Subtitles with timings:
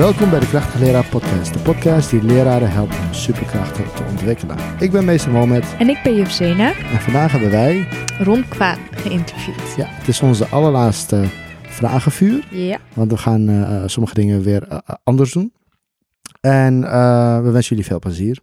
[0.00, 1.52] Welkom bij de Krachtige Leraar Podcast.
[1.52, 4.56] De podcast die leraren helpt om superkrachten te ontwikkelen.
[4.78, 7.88] Ik ben meester Mohamed En ik ben Juf Zena, en vandaag hebben wij,
[8.18, 9.74] Ron Kwaan, geïnterviewd.
[9.76, 11.24] ja, het is onze allerlaatste
[11.62, 12.46] vragenvuur.
[12.50, 12.78] Ja.
[12.94, 15.52] Want we gaan eh, sommige dingen weer eh, anders doen.
[16.40, 18.40] En eh, we wensen jullie veel plezier.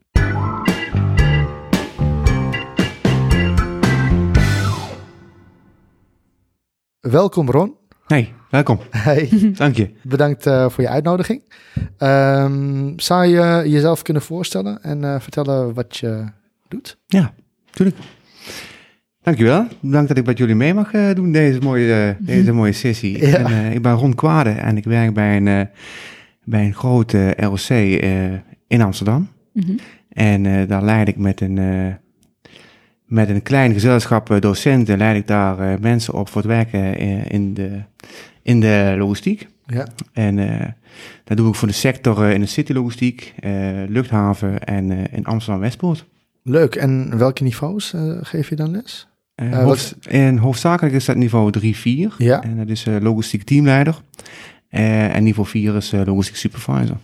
[6.99, 7.76] Welkom Ron.
[8.05, 8.80] Hey, welkom.
[8.90, 9.90] Hey, Dank je.
[10.04, 11.42] bedankt eh, voor je uitnodiging.
[11.98, 16.26] Ehm, zou je jezelf kunnen voorstellen en eh, vertellen wat je
[16.68, 16.98] doet?
[17.08, 17.34] Ja,
[17.72, 17.98] tuurlijk.
[19.28, 19.68] Dankjewel.
[19.80, 23.28] Bedankt dat ik met jullie mee mag eh, doen deze mooie, eh, deze mooie sessie.
[23.28, 23.38] Ja.
[23.38, 25.70] En, ik ben Ron Kwade en ik werk bij een,
[26.44, 28.34] bij een grote ROC eh,
[28.68, 29.30] in Amsterdam.
[29.54, 29.72] Mhm.
[30.10, 31.60] En daar leid ik met een,
[33.05, 36.98] met een klein gezelschap docenten, leid ik daar mensen op voor het werken
[37.30, 37.82] in, de,
[38.48, 39.48] in de logistiek.
[39.65, 39.87] Ja.
[40.13, 40.67] En eh,
[41.23, 43.51] dat doe ik voor de sector eh, in de citylogistiek, eh,
[43.87, 46.05] luchthaven en eh, in Amsterdam-Westpoort.
[46.43, 46.75] Leuk.
[46.75, 49.07] En welke niveaus eh, geef je dan les?
[49.51, 52.15] Hoofd- en hoofdzakelijk is dat niveau 3-4.
[52.18, 52.43] Ja.
[52.43, 54.01] En dat is eh, logistiek teamleider.
[54.70, 56.98] Eh, en niveau 4 is eh, logistiek supervisor.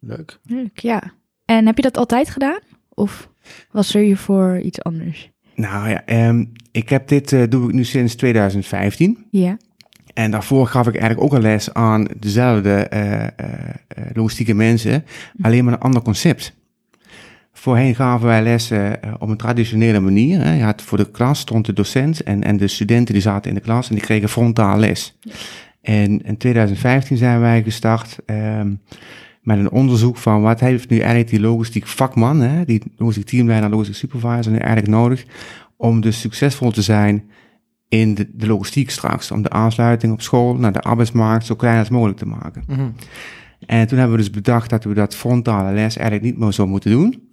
[0.00, 0.38] Leuk.
[0.42, 1.02] Leuk, ja.
[1.44, 2.58] En heb je dat altijd gedaan?
[2.88, 3.28] Of
[3.70, 5.30] was er hiervoor iets anders?
[5.54, 9.26] Nou ja, ehm, ik heb dit eh, doe ik nu sinds 2015.
[9.30, 9.56] Ja.
[10.16, 15.04] En daarvoor gaf ik eigenlijk ook een les aan dezelfde eh, eh, eh, logistieke mensen,
[15.40, 16.54] alleen met een ander concept.
[17.52, 20.42] Voorheen gaven wij lessen op een traditionele manier.
[20.42, 20.54] Hè.
[20.54, 23.56] Je had voor de klas stond de docent en, en de studenten die zaten in
[23.56, 25.18] de klas en die kregen frontaal les.
[25.82, 28.74] En in 2015 zijn wij gestart ehm,
[29.42, 33.70] met een onderzoek van wat heeft nu eigenlijk die logistiek vakman, hè, die logistiek teamleider,
[33.70, 35.24] logistiek supervisor nu eigenlijk nodig
[35.76, 37.24] om dus succesvol te zijn
[37.88, 39.30] in de, de logistiek straks.
[39.30, 42.64] Om de aansluiting op school naar de arbeidsmarkt zo klein als mogelijk te maken.
[42.66, 42.88] Mhm.
[43.66, 46.66] En toen hebben we dus bedacht dat we dat frontale les eigenlijk niet meer zo
[46.66, 47.28] moeten doen.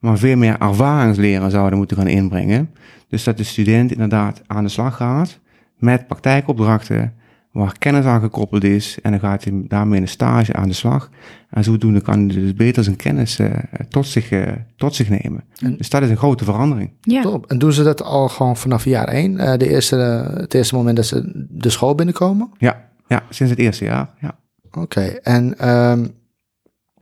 [0.00, 2.70] Maar veel meer ervaringsleren zouden moeten gaan inbrengen.
[3.08, 5.40] Dus dat de student inderdaad aan de slag gaat
[5.78, 7.14] met praktijkopdrachten
[7.56, 8.98] waar kennis aan gekoppeld is.
[9.02, 11.10] En dan gaat hij daarmee in een stage aan de slag.
[11.50, 13.50] En zodoende kan hij dus beter zijn kennis eh,
[13.88, 15.44] tot, zich, eh, tot zich nemen.
[15.60, 16.90] En- Dus dat is een grote verandering.
[17.00, 17.22] Ja.
[17.22, 17.46] Top.
[17.46, 19.38] En doen ze dat al gewoon vanaf jaar één?
[19.38, 19.96] Eh, de eerste,
[20.36, 22.50] het eerste moment dat ze de school binnenkomen?
[22.58, 24.10] Ja, ja sinds het eerste jaar.
[24.20, 24.38] Ja.
[24.70, 25.00] Oké.
[25.22, 26.06] En ehm,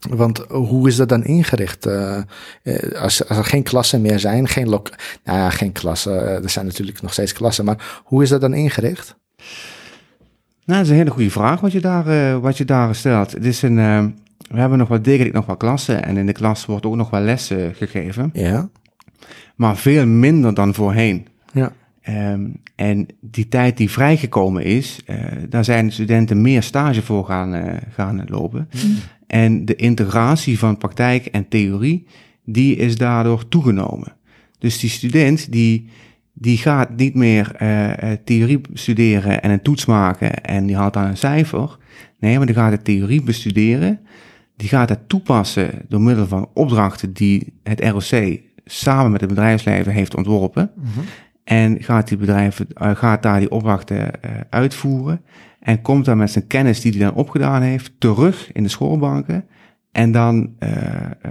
[0.09, 1.87] want hoe is dat dan ingericht?
[1.87, 4.91] Als, als er geen klassen meer zijn, geen lok,
[5.25, 6.43] nou ja, geen klassen.
[6.43, 9.17] er zijn natuurlijk nog steeds klassen, maar hoe is dat dan ingericht?
[10.67, 13.33] Nou, dat is een hele goede vraag wat je daar, eh, wat je daar stelt.
[13.33, 14.05] Het is een, eh,
[14.51, 17.11] we hebben nog wel degelijk nog wel klassen en in de klas wordt ook nog
[17.11, 18.69] wel lessen gegeven, Ja.
[19.57, 21.27] maar veel minder dan voorheen.
[21.53, 21.73] Ja.
[22.01, 25.17] Ehm, en die tijd die vrijgekomen is, eh,
[25.49, 28.69] daar zijn de studenten meer stage voor gaan, gaan lopen.
[29.27, 32.07] En de integratie van praktijk en theorie,
[32.45, 34.13] die is daardoor toegenomen.
[34.59, 35.89] Dus die student die,
[36.35, 40.93] die gaat niet meer eh, eh, theorie studeren en een toets maken en die haalt
[40.93, 41.77] dan een cijfer.
[42.19, 44.01] Nee, maar die gaat de theorie bestuderen.
[44.57, 49.93] Die gaat het toepassen door middel van opdrachten die het ROC samen met het bedrijfsleven
[49.93, 50.71] heeft ontworpen.
[51.45, 54.11] En gaat, die bedrijf, eh, gaat daar die opdrachten
[54.51, 55.21] uitvoeren.
[55.61, 59.45] En komt dan met zijn kennis die hij dan opgedaan heeft terug in de schoolbanken.
[59.93, 60.55] En dan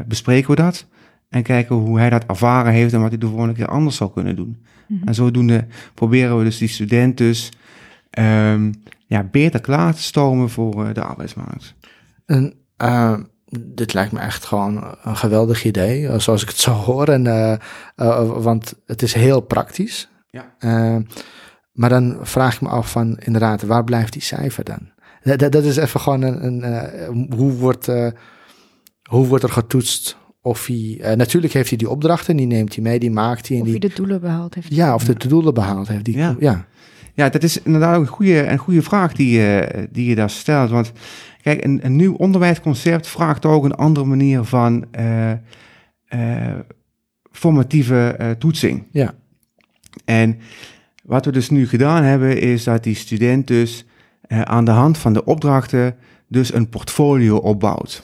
[0.07, 0.87] bespreken we dat.
[1.33, 4.11] En kijken hoe hij dat ervaren heeft en wat hij de volgende keer anders zou
[4.11, 4.65] kunnen doen.
[5.05, 7.51] En zodoende proberen we dus die student dus
[8.09, 8.71] ehm,
[9.07, 11.75] ja, beter klaar te stomen voor eh, de arbeidsmarkt.
[12.25, 13.13] En, eh,
[13.59, 17.07] dit lijkt me echt gewoon een geweldig idee, eh, zoals ik het zo hoor.
[17.07, 17.57] En, eh,
[18.43, 20.09] want het is heel praktisch.
[20.29, 20.55] Ja.
[20.59, 20.97] Eh,
[21.71, 24.91] maar dan vraag ik me af van, inderdaad, waar blijft die cijfer dan?
[25.23, 27.07] Dat, dat- dat is even gewoon een, een eh,
[27.37, 28.07] hoe, wordt, eh,
[29.09, 32.83] hoe wordt er getoetst of hij, eh, natuurlijk heeft hij die opdrachten, die neemt hij
[32.83, 33.57] mee, die maakt hij.
[33.57, 34.75] En Of die, de doelen behaald heeft.
[34.75, 36.05] ja, of de doelen behaald heeft.
[36.05, 36.35] Die, ja.
[36.39, 36.65] Ja.
[37.15, 40.29] Ja, dat is inderdaad ook een goede, een goede vraag die, je die je daar
[40.29, 40.69] stelt.
[40.69, 40.91] Want
[41.41, 46.59] kijk, een, een nieuw onderwijsconcept vraagt ook een andere manier van eh, eh,
[47.31, 48.83] formatieve eh, toetsing.
[48.91, 49.13] Ja.
[50.05, 50.37] En
[51.03, 53.85] wat we dus nu gedaan hebben, is dat die student dus
[54.21, 55.95] eh, aan de hand van de opdrachten
[56.27, 58.03] dus een portfolio opbouwt.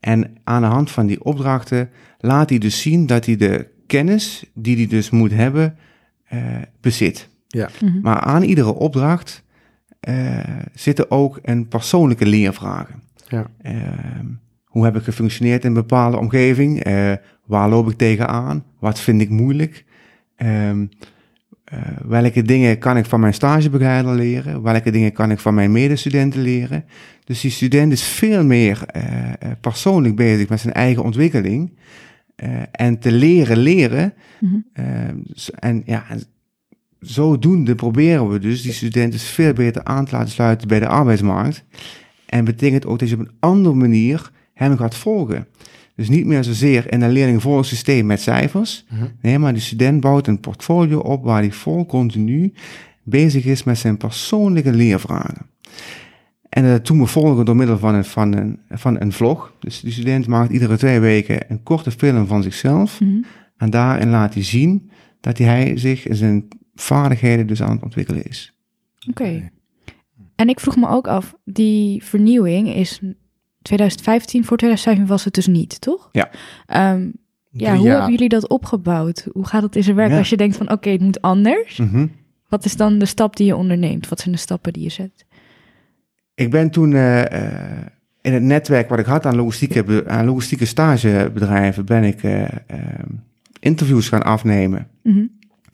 [0.00, 4.44] En aan de hand van die opdrachten laat hij dus zien dat hij de kennis
[4.54, 5.76] die hij dus moet hebben,
[6.24, 6.40] eh,
[6.80, 7.28] bezit.
[7.46, 7.68] Ja.
[7.82, 8.00] Mhm.
[8.00, 9.42] Maar aan iedere opdracht
[10.00, 10.38] eh,
[10.74, 13.02] zitten ook een persoonlijke leervragen.
[13.28, 13.46] Ja.
[13.62, 14.26] Ehm,
[14.64, 16.82] hoe heb ik gefunctioneerd in een bepaalde omgeving?
[16.82, 17.12] Eh,
[17.44, 18.64] waar loop ik tegenaan?
[18.78, 19.84] Wat vind ik moeilijk?
[20.36, 20.86] Ehm,
[21.68, 24.62] eh, welke dingen kan ik van mijn stagebegeleider leren?
[24.62, 26.84] Welke dingen kan ik van mijn medestudenten leren?
[27.24, 31.76] Dus die student is veel meer eh, eh, persoonlijk bezig met zijn eigen ontwikkeling.
[32.70, 34.14] en te leren leren.
[34.40, 34.56] Mhm.
[35.58, 36.22] En ja, en
[37.00, 41.64] zodoende proberen we dus die studenten veel beter aan te laten sluiten bij de arbeidsmarkt.
[42.26, 45.46] En betekent ook dat je op een andere manier hem gaat volgen.
[45.98, 48.84] Dus niet meer zozeer in een leerlingvolgsysteem met cijfers.
[48.90, 49.04] Mhm.
[49.20, 52.52] Nee, maar die student bouwt een portfolio op waar hij vol continu
[53.02, 55.46] bezig is met zijn persoonlijke leervragen.
[56.48, 59.52] En dat doen we volgen door middel van een, van, een, van een vlog.
[59.58, 63.00] Dus die student maakt iedere twee weken een korte film van zichzelf.
[63.00, 63.22] Mhm.
[63.56, 64.90] En daarin laat hij zien
[65.20, 68.54] dat hij zich in zijn vaardigheden dus aan het ontwikkelen is.
[69.08, 69.50] Oké.
[70.34, 73.00] En ik vroeg me ook af, die vernieuwing is
[73.62, 76.08] 2015, voor 2015 was het dus niet, toch?
[76.12, 76.30] Ja.
[76.66, 77.00] Ehm,
[77.50, 77.94] ja, Drie hoe jaar.
[77.96, 79.26] hebben jullie dat opgebouwd?
[79.32, 80.18] Hoe gaat het in zijn werk Ja.
[80.18, 81.76] als je denkt van, oké, het moet anders?
[81.76, 82.06] Mhm.
[82.48, 84.08] Wat is dan de stap die je onderneemt?
[84.08, 85.26] Wat zijn de stappen die je zet?
[86.34, 87.86] Ik ben toen eh, eh,
[88.20, 92.44] in het netwerk wat ik had aan logistieke, aan logistieke stagebedrijven, ben ik eh,
[93.60, 94.88] interviews gaan afnemen.
[95.02, 95.24] Mhm.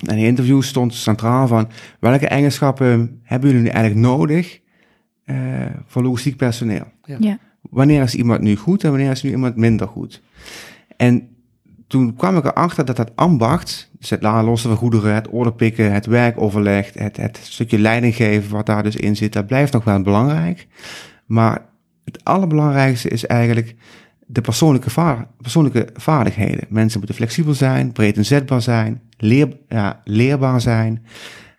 [0.06, 1.69] En die interviews stond centraal van
[2.00, 4.60] welke eigenschappen hebben jullie nu eigenlijk nodig
[5.25, 5.37] eh,
[5.87, 6.84] voor logistiek personeel?
[7.04, 7.16] Ja.
[7.20, 7.38] Ja.
[7.75, 10.23] Wanneer is iemand nu goed en wanneer is nu iemand minder goed?
[10.97, 11.29] En
[11.87, 16.06] toen kwam ik erachter dat dat ambacht, dus het lossen van goederen, het orderpikken, het
[16.06, 20.03] werkoverleg, het, het stukje leiding geven wat daar dus in zit, dat blijft nog wel
[20.03, 20.67] belangrijk.
[21.26, 21.67] Maar
[22.05, 23.75] het allerbelangrijkste is eigenlijk
[24.26, 26.67] de persoonlijke, vaar- persoonlijke vaardigheden.
[26.69, 31.06] Mensen moeten flexibel zijn, breed inzetbaar zijn, leer, ja, leerbaar zijn.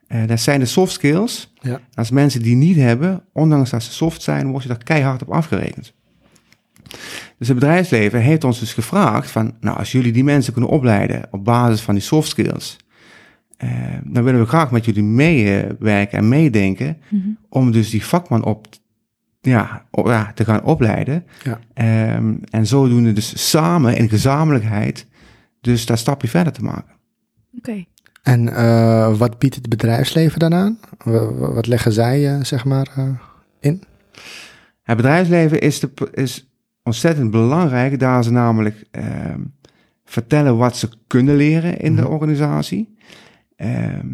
[0.07, 1.53] Eh, dat zijn de soft skills.
[1.61, 1.79] Ja.
[1.93, 5.31] Als mensen die niet hebben, ondanks dat ze soft zijn, wordt je daar keihard op
[5.31, 5.93] afgerekend.
[7.37, 11.27] Dus het bedrijfsleven heeft ons dus gevraagd van, nou, als jullie die mensen kunnen opleiden
[11.31, 12.77] op basis van die soft skills,
[13.57, 13.69] eh,
[14.03, 17.27] dan willen we graag met jullie meewerken en meedenken Mhm.
[17.49, 18.67] om dus die vakman op,
[19.41, 21.25] ja, op- ja, te gaan opleiden.
[21.43, 21.59] Ja.
[21.73, 25.05] Ehm, en zodoende dus samen in gezamenlijkheid
[25.61, 26.93] dus dat stapje verder te maken.
[27.57, 27.85] Oké.
[28.23, 30.79] En eh, wat biedt het bedrijfsleven dan aan?
[31.03, 33.09] Wa- wa- Wat leggen zij, eh, zeg maar, eh,
[33.59, 33.83] in?
[34.83, 36.44] Het bedrijfsleven is, de, is
[36.85, 39.39] ontzettend belangrijk, daar ze namelijk ehm,
[40.05, 42.11] vertellen wat ze kunnen leren in de Mhm.
[42.11, 42.95] organisatie.
[43.55, 44.07] Ehm,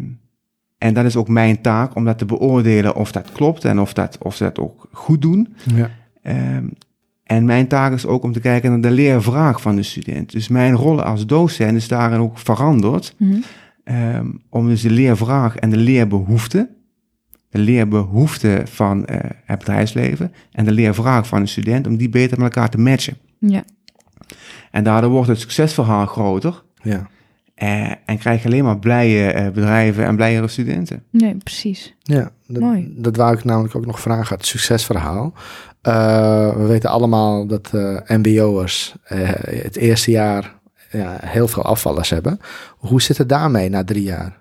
[0.78, 3.92] en dat is ook mijn taak om dat te beoordelen of dat klopt en of,
[3.92, 5.54] dat, of ze dat ook goed doen.
[5.74, 5.90] Ja.
[6.22, 6.64] Ehm,
[7.24, 10.32] en mijn taak is ook om te kijken naar de leervraag van de student.
[10.32, 13.14] Dus mijn rol als docent is daarin ook veranderd.
[13.18, 13.36] Mhm.
[14.48, 16.68] om dus de leervraag en de leerbehoefte,
[17.52, 22.38] de leerbehoefte van eh, het bedrijfsleven en de leervraag van een student, om die beter
[22.38, 23.16] met elkaar te matchen.
[23.38, 23.64] Ja.
[24.70, 27.08] En daardoor wordt het succesverhaal groter Ja.
[27.54, 31.02] eh, en krijg je alleen maar blije eh, bedrijven en blijere studenten.
[31.10, 31.94] Nee, precies.
[32.02, 32.92] Ja, dat, Mooi.
[32.96, 35.32] dat wou ik namelijk ook nog vragen, het succesverhaal.
[35.82, 40.54] Eh, we weten allemaal dat eh mbo'ers eh, het eerste jaar
[40.90, 42.38] ja, heel veel afvallers hebben.
[42.76, 44.40] Hoe zit het daarmee na drie jaar?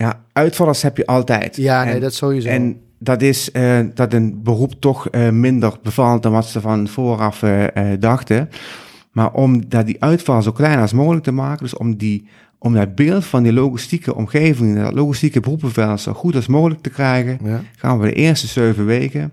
[0.00, 1.56] Ja, uitvallers heb je altijd.
[1.56, 2.48] Ja, nee, En- dat sowieso.
[2.48, 6.88] En dat is eh, dat een beroep toch eh, minder bevalt dan wat ze van
[6.88, 7.66] vooraf eh,
[7.98, 8.48] dachten.
[9.12, 12.28] Maar om dat die uitval zo klein als mogelijk te maken, dus om, die,
[12.58, 16.90] om dat beeld van die logistieke omgeving, dat logistieke beroepenveld zo goed als mogelijk te
[16.90, 17.62] krijgen, ja.
[17.76, 19.32] gaan we de eerste zeven weken,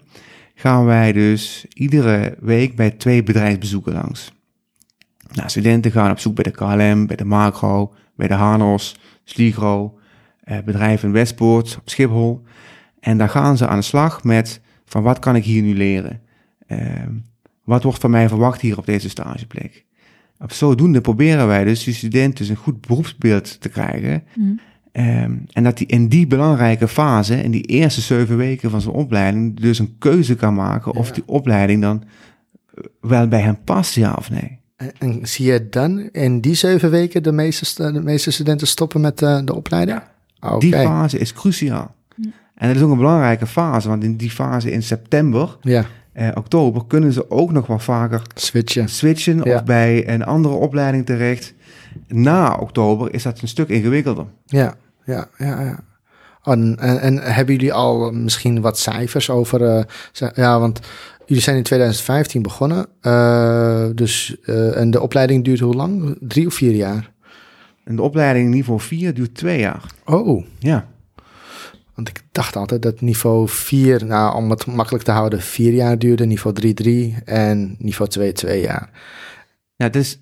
[0.56, 4.32] gaan wij dus iedere week bij twee bedrijfsbezoeken langs.
[5.32, 9.98] Nou, studenten gaan op zoek bij de KLM, bij de Macro, bij de Hanos, Sligro,
[10.66, 12.44] bedrijven in Westpoort, op Schiphol.
[13.00, 16.22] En daar gaan ze aan de slag met van wat kan ik hier nu leren?
[16.68, 17.12] Ehm,
[17.64, 19.86] wat wordt van mij verwacht hier op deze stageplek?
[20.40, 24.24] Op zodoende proberen wij dus die studenten dus een goed beroepsbeeld te krijgen.
[24.36, 24.48] Mhm.
[24.92, 28.94] Ehm, en dat hij in die belangrijke fase, in die eerste zeven weken van zijn
[28.96, 31.14] opleiding, dus een keuze kan maken of Ja.
[31.14, 34.60] die opleiding dan eh, wel bij hem past, ja of nee.
[34.76, 38.68] En, en zie je dan in die zeven weken de meeste, st- de meeste studenten
[38.68, 39.98] stoppen met eh, de opleiding?
[39.98, 40.04] Ah,
[40.50, 40.60] Oké.
[40.60, 41.96] Die fase is cruciaal.
[42.16, 42.30] Ja.
[42.56, 46.28] En dat is ook een belangrijke fase, want in die fase in september, Ja, eh,
[46.34, 48.90] oktober, kunnen ze ook nog wel vaker switchen.
[48.90, 49.56] switchen Ja.
[49.56, 51.54] of bij een andere opleiding terecht.
[52.08, 54.26] Na oktober is dat een stuk ingewikkelder.
[54.46, 54.76] Ja,
[55.06, 55.80] ja, ja, ja.
[56.44, 59.64] En, en, en hebben jullie al misschien wat cijfers over...
[59.78, 60.80] eh, ze- ja, want
[61.26, 62.86] jullie zijn in 2015 begonnen.
[63.02, 66.18] eh, dus, eh, en de opleiding duurt hoe lang?
[66.20, 67.12] Drie of vier jaar?
[67.88, 69.82] En de opleiding niveau 4 duurt twee jaar.
[70.06, 70.88] Oh, Ja,
[71.96, 76.00] want ik dacht altijd dat niveau 4, nou, om het makkelijk te houden, vier jaar
[76.00, 76.26] duurde.
[76.26, 78.90] Niveau 3, 3 en niveau 2, 2 jaar.
[79.76, 80.20] Ja, dus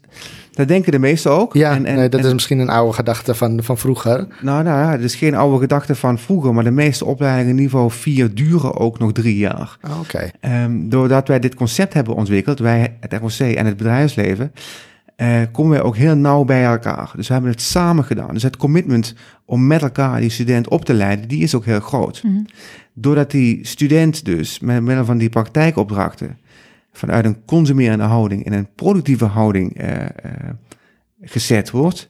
[0.52, 1.54] dat denken de meesten ook.
[1.54, 4.28] Ja, En- en- nee, dat en- is misschien een oude gedachte van, van vroeger.
[4.42, 7.92] Nou, nou ja, het is geen oude gedachte van vroeger, maar de meeste opleidingen niveau
[7.92, 9.78] 4 duren ook nog drie jaar.
[10.00, 10.30] Oké.
[10.40, 14.52] Ehm, doordat wij dit concept hebben ontwikkeld, wij, het ROC en het bedrijfsleven,
[15.16, 17.12] eh, komen wij ook heel nauw bij elkaar.
[17.16, 18.34] Dus we hebben het samen gedaan.
[18.34, 21.80] Dus het commitment om met elkaar die student op te leiden, die is ook heel
[21.80, 22.24] groot.
[22.24, 22.44] Mhm.
[22.94, 26.38] Doordat die student dus met middel van die praktijkopdrachten
[26.92, 30.10] vanuit een consumerende houding in een productieve houding eh, eh,
[31.22, 32.10] gezet wordt,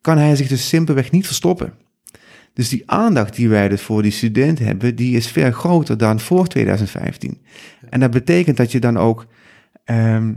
[0.00, 1.72] kan hij zich dus simpelweg niet verstoppen.
[2.52, 6.20] Dus die aandacht die wij dus voor die student hebben, die is veel groter dan
[6.20, 7.38] voor 2015.
[7.90, 9.26] En dat betekent dat je dan ook
[9.84, 10.32] ehm,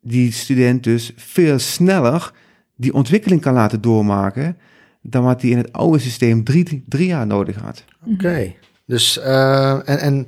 [0.00, 2.32] die student dus veel sneller
[2.76, 4.56] die ontwikkeling kan laten doormaken
[5.02, 7.84] dan wat hij in het oude systeem drie, drie jaar nodig had.
[8.06, 8.54] Oké.
[8.86, 10.26] Dus, eh, en, en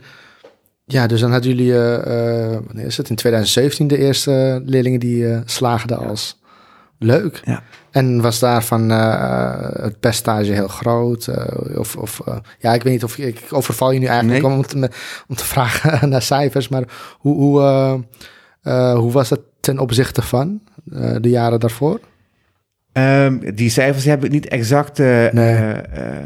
[0.84, 3.10] ja, dus dan hadden jullie, eh, eh, wanneer is het?
[3.10, 6.40] In 2017 de eerste leerlingen die eh, slaagden als
[6.98, 7.40] leuk.
[7.44, 7.62] Ja.
[7.90, 11.28] En was daarvan eh het percentage heel groot?
[11.76, 12.20] of, of
[12.58, 14.52] ja, ik weet niet of ik, overval je nu eigenlijk Nee.
[14.52, 14.90] om, te,
[15.28, 16.84] om te vragen naar cijfers, maar
[17.18, 17.94] hoe, hoe, eh,
[18.62, 20.60] eh, hoe was dat ten opzichte van
[20.92, 22.00] eh, de jaren daarvoor?
[22.92, 25.54] Ehm, die cijfers heb ik niet exact eh, Nee.
[25.54, 26.16] eh,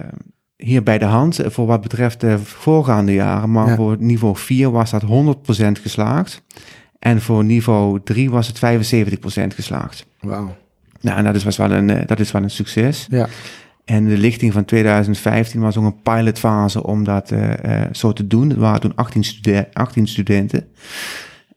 [0.57, 3.51] hier bij de hand voor wat betreft de voorgaande jaren.
[3.51, 3.75] Maar Ja.
[3.75, 6.43] voor niveau 4 was dat 100% geslaagd.
[6.99, 10.07] En voor niveau 3 was het 75% geslaagd.
[10.21, 10.57] Wauw.
[11.01, 13.07] Nou, en dat is, was wel een, dat is wel een succes.
[13.11, 13.29] Ja.
[13.85, 18.51] En de lichting van 2015 was ook een pilotfase om dat eh, zo te doen.
[18.51, 20.67] Er waren toen 18, stude 18 studenten.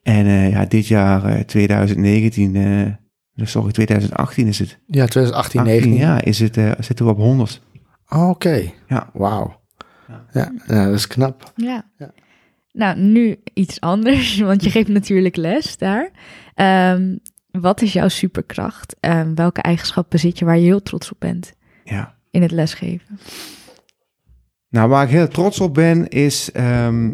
[0.08, 4.80] En eh, ja, dit jaar, eh, 2019, eh, sorry, 2018 is het.
[4.88, 5.94] Ja, 2018, 18 19.
[6.08, 7.62] jaar is het, eh, zitten we op 100.
[8.10, 8.72] Oh, Oké.
[8.88, 9.10] Ja.
[9.14, 9.62] Wauw.
[10.08, 10.26] Ja.
[10.34, 10.52] Ja.
[10.68, 11.52] ja, dat is knap.
[11.56, 11.86] Ja.
[11.98, 12.12] Ja.
[12.72, 16.12] Nou, nu iets anders, want je geeft natuurlijk les daar.
[16.54, 17.16] Ehm,
[17.52, 18.96] wat is jouw superkracht?
[19.00, 22.16] Ehm, welke eigenschappen bezit je waar je heel trots op bent Ja.
[22.32, 23.20] in het lesgeven?
[24.70, 27.12] Nou, waar ik heel trots op ben is, ehm,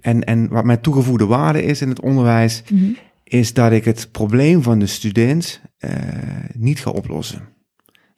[0.00, 2.84] en, en wat mijn toegevoegde waarde is in het onderwijs, Mhm.
[3.24, 5.90] is dat ik het probleem van de student eh,
[6.56, 7.48] niet ga oplossen.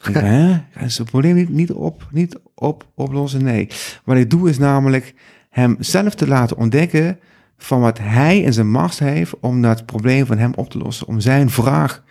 [0.07, 0.49] Ik denk, Hè?
[0.53, 3.45] Ga het probleem niet, niet, op, niet op, oplossen?
[3.45, 3.69] Nee.
[4.05, 5.15] Wat ik doe is namelijk
[5.51, 7.19] hem zelf te laten ontdekken
[7.57, 11.07] van wat hij in zijn macht heeft om dat probleem van hem op te lossen.
[11.07, 12.03] Om zijn vraag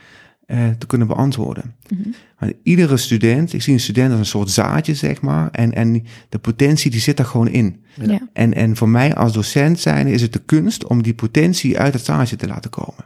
[0.52, 1.76] eh, te kunnen beantwoorden.
[1.90, 2.10] Mhm.
[2.40, 5.52] Want iedere student, ik zie een student als een soort zaadje, zeg maar.
[5.52, 7.84] En, en de potentie die zit er gewoon in.
[8.06, 8.20] Ja.
[8.34, 11.94] En, en voor mij als docent zijn is het de kunst om die potentie uit
[11.94, 13.06] het zaadje te laten komen.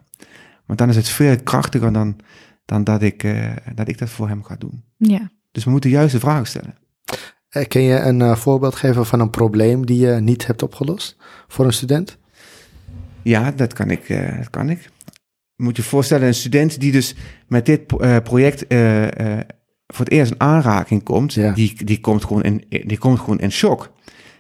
[0.66, 2.16] Want dan is het veel krachtiger dan,
[2.66, 4.84] dan dat, ik, eh, dat ik dat voor hem ga doen.
[4.98, 5.32] ja.
[5.52, 6.76] Dus we moeten juist de vragen stellen.
[7.50, 11.18] Eh, Kun je een eh, voorbeeld geven van een probleem die je niet hebt opgelost
[11.48, 12.18] voor een student?
[13.22, 14.10] Ja, dat kan ik.
[14.10, 14.90] eh, dat kan ik.
[15.56, 17.16] Moet je je voorstellen, een student die dus
[17.48, 19.04] met dit eh, project eh,
[19.38, 19.40] eh,
[19.88, 21.54] voor het eerst in aanraking komt, Ja.
[21.54, 23.94] die, die, komt gewoon in, die komt gewoon in shock.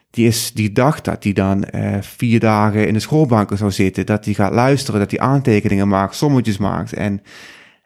[0.09, 4.05] Die, is, die dacht dat hij dan eh, vier dagen in de schoolbanken zou zitten,
[4.05, 7.21] dat hij gaat luisteren, dat hij aantekeningen maakt, sommetjes maakt en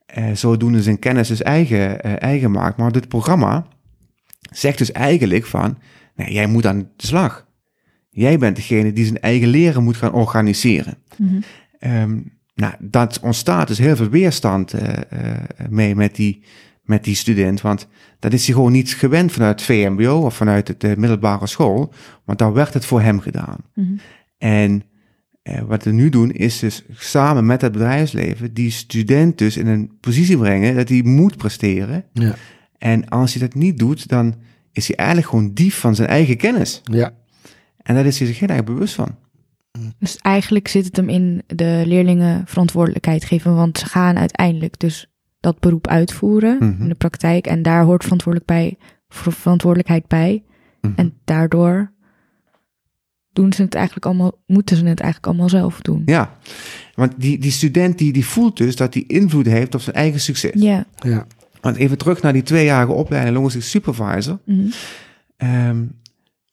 [0.06, 2.78] eh, zodoende zijn kennis dus eigen, eigen maakt.
[2.78, 3.66] Maar dit programma
[4.52, 5.78] zegt dus eigenlijk van,
[6.16, 7.48] nee, jij moet aan de slag.
[8.10, 10.98] Jij bent degene die zijn eigen leren moet gaan organiseren.
[11.80, 12.20] Ehm,
[12.60, 15.38] nou, dat ontstaat dus heel veel weerstand eh, eh,
[15.70, 16.44] mee met die,
[16.84, 17.62] met die student.
[17.62, 17.88] Want
[18.20, 21.94] dat is hij gewoon niet gewend vanuit het VMBO of vanuit het eh, middelbare school.
[22.26, 23.58] Want daar werd het voor hem gedaan.
[23.74, 23.94] Mhm.
[24.38, 24.84] En
[25.68, 29.92] wat we nu doen is dus samen met het bedrijfsleven die student dus in een
[30.00, 32.06] positie brengen dat hij moet presteren.
[32.14, 32.36] Ja.
[32.78, 34.36] En als hij dat niet doet, dan
[34.72, 36.82] is hij eigenlijk gewoon dief van zijn eigen kennis.
[36.84, 37.12] Ja.
[37.78, 39.18] En daar is hij zich heel erg bewust van.
[40.00, 45.08] Dus eigenlijk zit het hem in de leerlingen verantwoordelijkheid geven, want ze gaan uiteindelijk dus
[45.40, 46.82] dat beroep uitvoeren Mhm.
[46.82, 48.78] in de praktijk en daar hoort verantwoordelijk bij,
[49.10, 50.44] ver- verantwoordelijkheid bij.
[50.82, 50.94] Mhm.
[50.96, 51.92] En daardoor
[53.34, 56.02] doen ze het eigenlijk allemaal, moeten ze het eigenlijk allemaal zelf doen.
[56.06, 56.38] Ja,
[56.96, 60.20] want die, die student die, die voelt dus dat hij invloed heeft op zijn eigen
[60.20, 60.52] succes.
[60.62, 60.86] Ja.
[61.00, 61.28] Ja.
[61.62, 64.40] Want even terug naar die tweejarige opleiding logistics supervisor.
[64.46, 64.68] Mhm.
[65.38, 65.84] Ehm,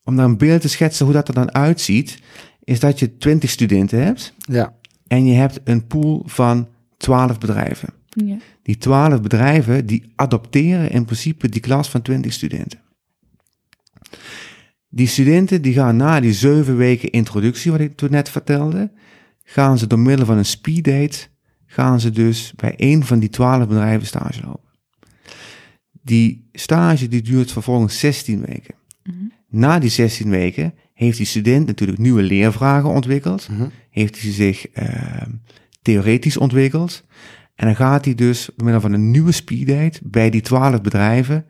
[0.05, 2.19] om daar een beeld te schetsen hoe dat er dan uitziet,
[2.67, 4.75] is dat je 20 studenten hebt Ja.
[5.07, 7.89] en je hebt een pool van 12 bedrijven.
[8.09, 8.37] ja.
[8.63, 12.79] Die 12 bedrijven die adopteren in principe die klas van 20 studenten.
[14.89, 18.91] Die studenten die gaan na die zeven weken introductie, wat ik toen net vertelde,
[19.45, 21.19] gaan ze door middel van een speeddate,
[21.67, 24.71] gaan ze dus bij één van die 12 bedrijven stage lopen.
[26.03, 28.75] Die stage die duurt vervolgens 16 weken.
[29.03, 29.15] Mhm.
[29.49, 33.67] Na die 16 weken heeft die student natuurlijk nieuwe leervragen ontwikkeld Mhm.
[33.91, 35.31] heeft hij zich ehm,
[35.83, 37.05] theoretisch ontwikkeld.
[37.55, 41.47] En dan gaat hij dus door middel van een nieuwe speeddate bij die twaalf bedrijven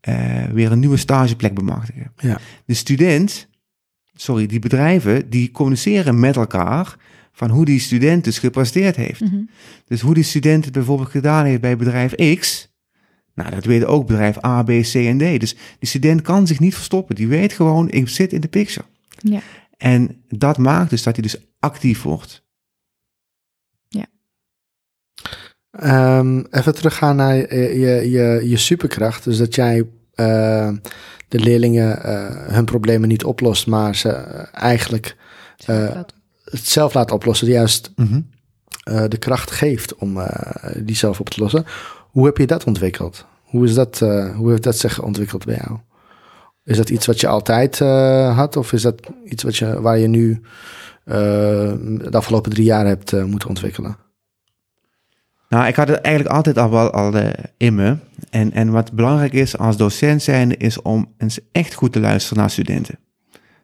[0.00, 2.12] eh, weer een nieuwe stageplek bemachtigen.
[2.16, 2.38] Ja.
[2.64, 3.48] De student,
[4.14, 6.96] sorry, die bedrijven, die communiceren met elkaar
[7.32, 9.20] van hoe die student dus gepresteerd heeft.
[9.20, 9.40] Mhm.
[9.84, 12.69] Dus hoe die student het bijvoorbeeld gedaan heeft bij bedrijf X,
[13.34, 15.40] nou, dat weet ook bedrijf A, B, C en D.
[15.40, 17.14] Dus die student kan zich niet verstoppen.
[17.14, 18.86] Die weet gewoon, ik zit in de picture.
[19.08, 19.40] Ja.
[19.76, 22.42] En dat maakt dus dat hij dus actief wordt.
[25.70, 29.24] Ehm, even teruggaan naar je, je, je, je superkracht.
[29.24, 30.72] Dus dat jij eh,
[31.28, 35.16] de leerlingen eh, hun problemen niet oplost, maar ze eh, eigenlijk
[35.66, 36.00] eh,
[36.44, 37.48] het zelf laat oplossen.
[37.48, 37.92] Juist
[38.82, 41.64] eh, de kracht geeft om eh, die zelf op te lossen.
[42.10, 43.26] Hoe heb je dat ontwikkeld?
[43.42, 45.78] Hoe, is dat, eh, hoe heeft dat zich ontwikkeld bij jou?
[46.64, 48.56] Is dat iets wat je altijd eh, had?
[48.56, 50.40] Of is dat iets wat je, waar je nu
[51.04, 51.14] eh,
[51.84, 53.96] de afgelopen drie jaar hebt moeten ontwikkelen?
[55.48, 57.14] Nou, ik had het eigenlijk altijd al wel al
[57.56, 57.96] in me.
[58.30, 62.38] En, en wat belangrijk is als docent zijn, is om eens echt goed te luisteren
[62.38, 62.98] naar studenten.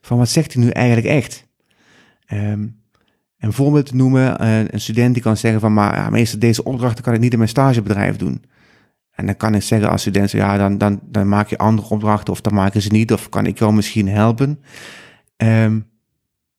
[0.00, 1.46] Van wat zegt hij nu eigenlijk echt?
[2.26, 2.66] Ehm,
[3.38, 6.64] een voorbeeld te noemen, eh, een student die kan zeggen van, maar ja, meester, deze
[6.64, 8.44] opdrachten kan ik niet in mijn stagebedrijf doen.
[9.10, 12.32] En dan kan ik zeggen als student, ja, dan, dan, dan maak je andere opdrachten
[12.32, 14.60] of dan maken ze niet, of kan ik jou misschien helpen.
[15.36, 15.80] Ehm,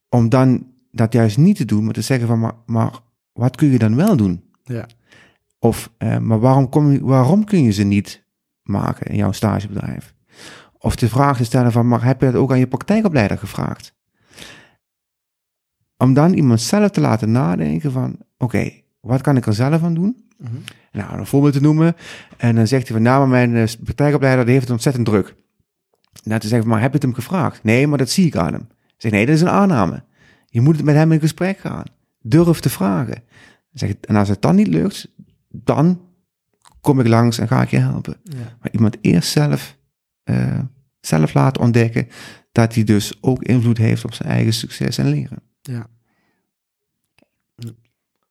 [0.10, 3.00] om dan dat juist niet te doen, maar te zeggen van, maar, maar
[3.34, 4.44] wat kun je dan wel doen?
[4.64, 4.86] Ja.
[5.60, 8.24] Of, eh, maar waarom, kom je, waarom kun je ze niet
[8.64, 10.14] maken in jouw stagebedrijf?
[10.78, 13.96] Of de vraag te stellen van, maar heb je dat ook aan je praktijkopleider gevraagd?
[15.98, 19.94] Om dan iemand zelf te laten nadenken van, oké, wat kan ik er zelf aan
[19.94, 20.25] doen?
[20.38, 20.56] Mhm.
[20.92, 21.96] Nou, een voorbeeld te noemen.
[22.38, 25.36] En dan zegt hij van, nou, maar mijn eh, praktijkopleider die heeft het ontzettend druk.
[26.24, 27.63] Nou, te zeggen, maar heb je het hem gevraagd?
[27.63, 28.68] Nee, maar dat zie ik aan hem.
[28.98, 30.04] Zeg, nee, dat is een aanname.
[30.46, 31.84] Je moet met hem in gesprek gaan.
[32.22, 33.24] Durf te vragen.
[33.74, 35.13] Zeg, en als het dan niet lukt,
[35.50, 36.02] dan
[36.82, 38.17] kom ik langs en ga ik je helpen.
[38.24, 38.58] Ja.
[38.62, 39.78] Maar iemand eerst zelf,
[40.24, 40.60] eh,
[41.00, 42.08] zelf laten ontdekken
[42.52, 45.41] dat hij dus ook invloed heeft op zijn eigen succes en leren.
[45.67, 45.88] Ja.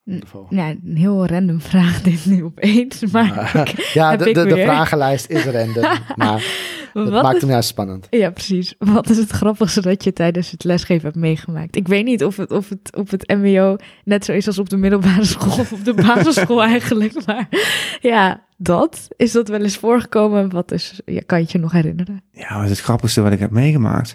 [0.09, 0.62] De volgende.
[0.62, 3.05] Ja, een heel random vraag dit nu opeens.
[3.12, 5.83] Maar ik- ja, de, de, de vragenlijst is random,
[6.16, 6.44] maar
[6.92, 8.07] dat wat maakt is, hem juist spannend.
[8.11, 8.75] ja, precies.
[8.79, 11.77] Wat is het grappigste dat je tijdens het lesgeven hebt meegemaakt?
[11.77, 14.68] Ik weet niet of het, of het op het mbo net zo is als op
[14.68, 17.27] de middelbare school of op de basisschool eigenlijk.
[17.27, 17.49] Maar
[18.01, 19.09] ja, dat.
[19.16, 20.51] Is dat wel eens voorgekomen?
[20.51, 22.22] Wat is, ja, kan je het je nog herinneren?
[22.33, 24.14] Ja, wat is het grappigste wat ik heb meegemaakt?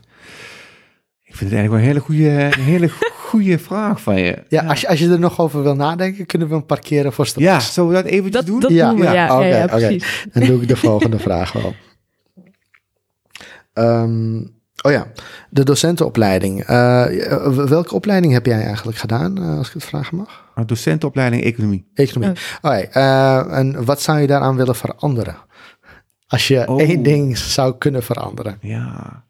[1.31, 4.43] Ik vind het eigenlijk wel een hele goede, een hele goede vraag van je.
[4.49, 7.25] Ja, Als, je, als je er nog over wil nadenken, kunnen we hem parkeren voor
[7.27, 7.45] straks.
[7.47, 8.59] Ja, zullen we dat eventjes Dat, doen?
[8.59, 9.75] dat Ja, doen we, ja, oké, ja, oké.
[9.77, 10.25] precies.
[10.33, 11.73] Dan doe ik de volgende vraag wel.
[13.73, 14.35] Ehm,
[14.81, 15.07] oh ja,
[15.49, 16.63] de docentenopleiding.
[16.63, 17.05] Eh,
[17.53, 20.51] welke opleiding heb jij eigenlijk gedaan, eh, als ik het vragen mag?
[20.55, 21.87] Een docentenopleiding economie.
[21.93, 22.35] Economie.
[22.61, 22.71] Oh.
[22.71, 25.35] Ja, eh, en wat zou je daaraan willen veranderen?
[26.27, 26.81] Als je Oh.
[26.81, 28.57] één ding zou kunnen veranderen.
[28.61, 29.23] Ja.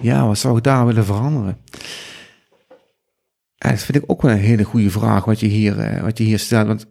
[0.00, 1.58] Ja, wat zou ik daar willen veranderen?
[3.54, 6.18] Ja, dat vind ik ook wel een hele goede vraag wat je hier, eh, wat
[6.18, 6.66] je hier stelt.
[6.66, 6.86] Want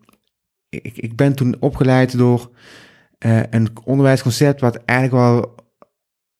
[0.70, 2.52] ik, ik ben toen opgeleid door
[3.18, 5.56] eh, een onderwijsconcept wat eigenlijk wel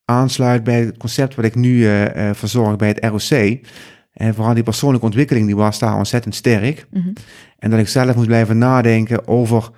[0.06, 3.60] aansluit bij het concept wat ik nu eh, verzorg bij het ROC.
[4.14, 6.88] En vooral die persoonlijke ontwikkeling, die was daar ontzettend sterk.
[6.92, 7.14] Mhm.
[7.60, 9.70] En dat ik zelf moest blijven nadenken over,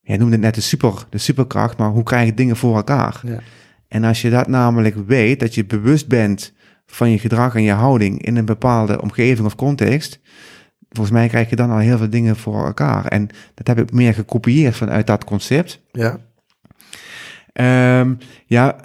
[0.00, 3.20] jij noemde het net de, super, de superkracht, maar hoe krijg ik dingen voor elkaar?
[3.24, 3.40] Ja.
[3.88, 6.52] En als je dat namelijk weet, dat je bewust bent
[6.86, 10.20] van je gedrag en je houding in een bepaalde omgeving of context,
[10.90, 13.06] volgens mij krijg je dan al heel veel dingen voor elkaar.
[13.06, 15.80] En dat heb ik meer gekopieerd vanuit dat concept.
[15.92, 16.18] Ja.
[17.52, 18.14] Ehm,
[18.46, 18.76] ja,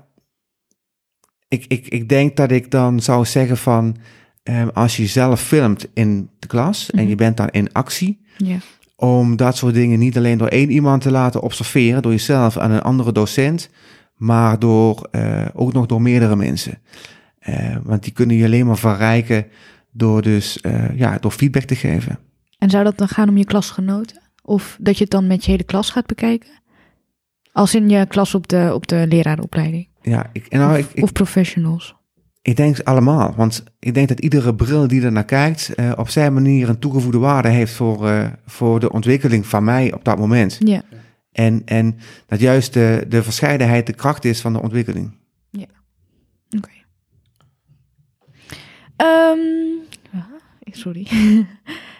[1.48, 3.96] ik, ik, ik denk dat ik dan zou zeggen van,
[4.44, 7.10] ehm, als je zelf filmt in de klas en Mhm.
[7.10, 8.58] je bent dan in actie, Ja.
[8.96, 12.72] om dat soort dingen niet alleen door één iemand te laten observeren, door jezelf en
[12.72, 13.70] een andere docent,
[14.21, 16.79] maar door, eh, ook nog door meerdere mensen.
[17.39, 19.45] Eh, want die kunnen je alleen maar verrijken
[19.91, 22.19] door dus eh, ja, door feedback te geven.
[22.57, 24.21] En zou dat dan gaan om je klasgenoten?
[24.43, 26.49] Of dat je het dan met je hele klas gaat bekijken?
[27.51, 29.88] Als in je klas op de, op de lerarenopleiding?
[30.01, 31.95] Ja, ik, nou, of, ik, of professionals?
[32.41, 33.34] ik denk allemaal.
[33.36, 37.19] Want ik denk dat iedere bril die er naar kijkt, op zijn manier een toegevoegde
[37.19, 40.57] waarde heeft voor, voor de ontwikkeling van mij op dat moment.
[40.60, 40.84] Ja.
[41.32, 45.20] En, en dat juist de, de verscheidenheid de kracht is van de ontwikkeling.
[46.58, 46.70] Oké.
[48.96, 49.39] Ehm,
[50.84, 51.08] sorry.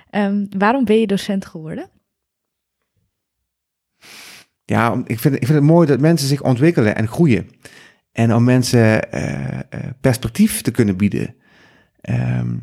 [0.10, 1.90] Ehm, waarom ben je docent geworden?
[4.66, 7.50] Ja, ik vind, ik vind het mooi dat mensen zich ontwikkelen en groeien.
[8.12, 9.64] En om mensen eh, eh,
[10.02, 11.36] perspectief te kunnen bieden.
[12.02, 12.58] Ehm,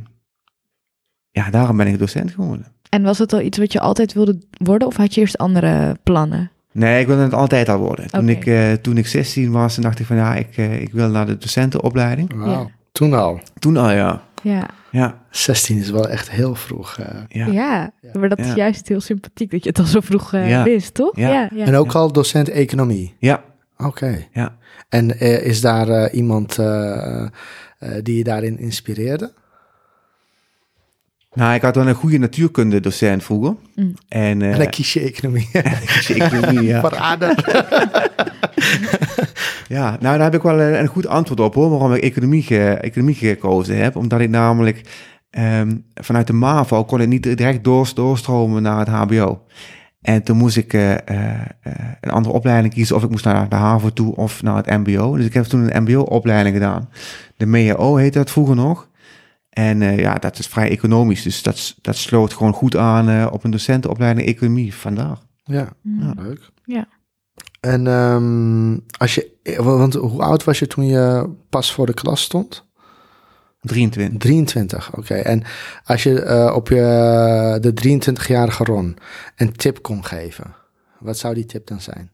[1.30, 2.66] ja, daarom ben ik docent geworden.
[2.88, 5.96] En was het al iets wat je altijd wilde worden of had je eerst andere
[6.02, 6.50] plannen?
[6.72, 8.10] Nee, ik wilde het altijd al worden.
[8.10, 11.08] Toen, ik, eh, toen ik 16 was, dacht ik van ja, ik, eh, ik wil
[11.08, 12.32] naar de docentenopleiding.
[12.44, 12.66] Ja.
[12.92, 13.40] Toen al.
[13.58, 14.22] Toen al, ja.
[14.42, 16.98] Ja, Ja, 16 is wel echt heel vroeg.
[16.98, 17.06] eh.
[17.28, 17.46] ja.
[17.46, 17.92] ja.
[18.00, 18.10] Ja.
[18.18, 20.62] maar dat is juist heel sympathiek dat je het al zo vroeg eh, Ja.
[20.64, 21.16] wist, toch?
[21.16, 21.28] Ja.
[21.32, 21.48] ja.
[21.54, 21.64] ja.
[21.64, 23.14] En ook al docent economie.
[23.18, 23.42] ja.
[23.76, 24.26] Oké.
[24.32, 24.56] Ja.
[24.88, 27.28] En eh, is daar eh, iemand eh, eh,
[28.02, 29.32] die je daarin inspireerde?
[31.38, 33.54] Nou, ik had wel een goede natuurkunde docent vroeger.
[33.74, 33.94] Mm.
[34.08, 35.48] En, eh en dan kies je economie.
[36.08, 36.80] economie, ja.
[39.68, 42.42] Ja, nou daar heb ik wel een, een goed antwoord op hoor, waarom ik economie,
[42.42, 43.96] ge- economie gekozen heb.
[43.96, 44.80] Omdat ik namelijk
[45.30, 49.42] ehm, vanuit de MAVO kon ik niet direct door, doorstromen naar het HBO.
[50.02, 50.98] En toen moest ik eh, eh,
[52.00, 55.16] een andere opleiding kiezen, of ik moest naar de HAVO toe of naar het MBO.
[55.16, 56.88] Dus ik heb toen een MBO-opleiding gedaan.
[57.36, 58.87] De MEAO heette dat vroeger nog.
[59.50, 63.28] En eh, ja, dat is vrij economisch, dus dat, dat sloot gewoon goed aan eh,
[63.32, 65.20] op een docentenopleiding economie vandaag.
[65.44, 66.12] ja, Mm.
[66.16, 66.50] leuk.
[66.64, 66.88] Ja.
[67.60, 72.22] En ehm, als je, want hoe oud was je toen je pas voor de klas
[72.22, 72.66] stond?
[73.60, 74.18] 23.
[74.18, 75.14] 23, oké.
[75.14, 75.42] En
[75.84, 78.96] als je eh, op je, de 23-jarige Ron
[79.36, 80.54] een tip kon geven,
[80.98, 82.10] wat zou die tip dan zijn?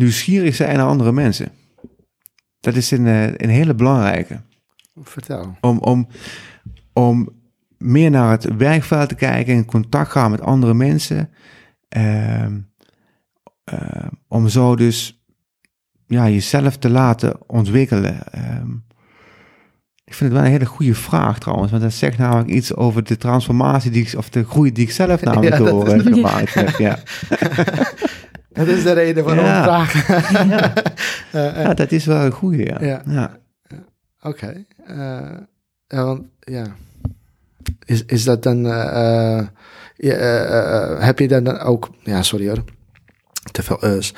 [0.00, 1.48] Nieuwsgierig zijn naar andere mensen.
[2.60, 4.40] Dat is een, eh, een hele belangrijke.
[5.02, 5.56] Vertel.
[5.60, 6.08] om, om,
[6.92, 7.28] om
[7.78, 11.30] meer naar het werkveld te kijken, in contact gaan met andere mensen.
[11.88, 12.58] Ehm,
[13.64, 15.22] ehm, om zo dus
[16.06, 18.32] ja, jezelf te laten ontwikkelen.
[18.32, 18.70] Ehm,
[20.04, 23.04] ik vind het wel een hele goede vraag trouwens, want dat zegt namelijk iets over
[23.04, 26.54] de transformatie die ik, of de groei die ik zelf namelijk Ja, door eh, gemaakt
[26.54, 26.68] heb.
[26.68, 26.98] Ja.
[28.52, 29.58] Dat is de reden waarom Ja.
[29.58, 30.48] ik vraag.
[30.48, 30.72] Ja.
[31.32, 32.62] Eh, eh, ja, dat is wel een goede.
[32.64, 32.78] Ja.
[32.80, 33.02] Ja.
[33.06, 33.38] Ja.
[34.22, 34.64] Oké.
[34.86, 34.96] eh,
[35.86, 36.64] ja, want ja.
[37.84, 38.64] Is, is dat dan.
[41.04, 41.90] heb je dan, dan ook.
[42.02, 42.64] Ja, sorry hoor.
[43.52, 44.14] Te veel us.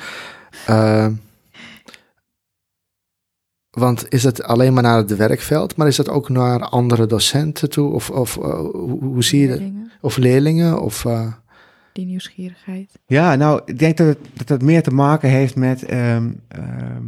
[3.69, 7.69] Want is het alleen maar naar het werkveld, maar is dat ook naar andere docenten
[7.69, 7.93] toe?
[7.93, 9.61] Of, of hoe, hoe zie je dat?
[10.01, 10.81] Of leerlingen?
[10.81, 11.33] Of, eh,
[11.93, 12.91] Die nieuwsgierigheid.
[13.05, 15.83] Ja, nou, ik denk dat het, dat het meer te maken heeft met.
[15.83, 17.07] ehm, ehm,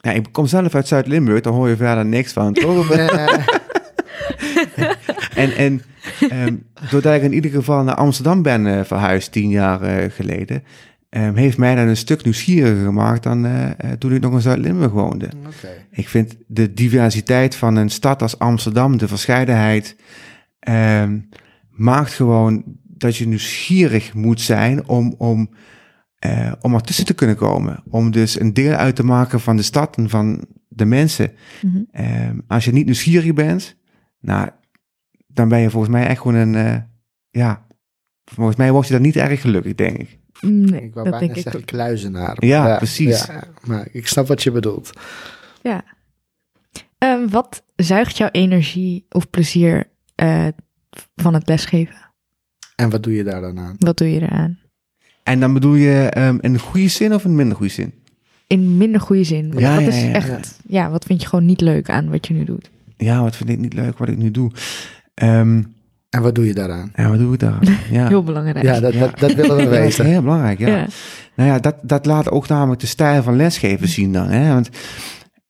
[0.00, 2.52] ja, ik kom zelf uit Zuid-Limburg, daar hoor je verder niks van.
[2.66, 2.90] toch?
[5.34, 5.82] en en
[6.30, 6.56] ehm,
[6.90, 10.62] doordat ik in ieder geval naar Amsterdam ben eh, verhuisd, tien jaar eh, geleden,
[11.08, 14.40] ehm, heeft mij dat een stuk nieuwsgieriger gemaakt dan eh, eh, toen ik nog in
[14.40, 15.28] Zuid-Limburg woonde.
[15.46, 15.68] Oké.
[15.90, 19.96] Ik vind de diversiteit van een stad als Amsterdam, de verscheidenheid,
[20.58, 21.18] ehm,
[21.72, 25.50] maakt gewoon dat je nieuwsgierig moet zijn om, om,
[26.18, 27.82] eh, om ertussen te kunnen komen.
[27.90, 31.32] Om dus een deel uit te maken van de stad en van de mensen.
[31.62, 31.82] Mhm.
[31.90, 33.76] Ehm, als je niet nieuwsgierig bent,
[34.20, 34.48] nou,
[35.26, 36.76] dan ben je volgens mij echt gewoon een, eh,
[37.30, 37.66] ja,
[38.24, 40.20] volgens mij word je dan niet erg gelukkig, denk ik.
[40.40, 42.44] Nee, Ik wou dat bijna denk ik zeggen kluizenaar.
[42.44, 43.24] Ja, precies.
[43.24, 44.92] ja, maar ik snap wat je bedoelt.
[45.62, 45.84] Ja.
[46.98, 50.48] Ehm, wat zuigt jouw energie of plezier eh,
[51.16, 51.94] van het lesgeven?
[52.76, 53.74] En wat doe je daar dan aan?
[53.78, 54.58] Wat doe je eraan?
[55.22, 57.92] En dan bedoel je ehm, in een goede zin of in een minder goede zin?
[58.46, 59.48] In minder goede zin.
[59.48, 60.90] Want Ja, wat ja, is ja, echt, ja.
[60.90, 62.70] wat vind je gewoon niet leuk aan wat je nu doet?
[62.96, 64.50] Ja, wat vind ik niet leuk wat ik nu doe?
[65.14, 65.62] Ehm,
[66.10, 66.92] En wat doe je daaraan?
[66.96, 67.58] ja, wat doe ik daar?
[67.90, 68.08] Ja.
[68.08, 68.64] Heel belangrijk.
[68.64, 70.04] Ja, dat, dat, dat willen we dat is weten.
[70.06, 70.66] heel belangrijk, ja.
[70.68, 70.86] Ja.
[71.36, 74.28] Nou ja, dat, dat laat ook namelijk de stijl van lesgeven zien dan.
[74.28, 74.52] Hè?
[74.52, 74.68] Want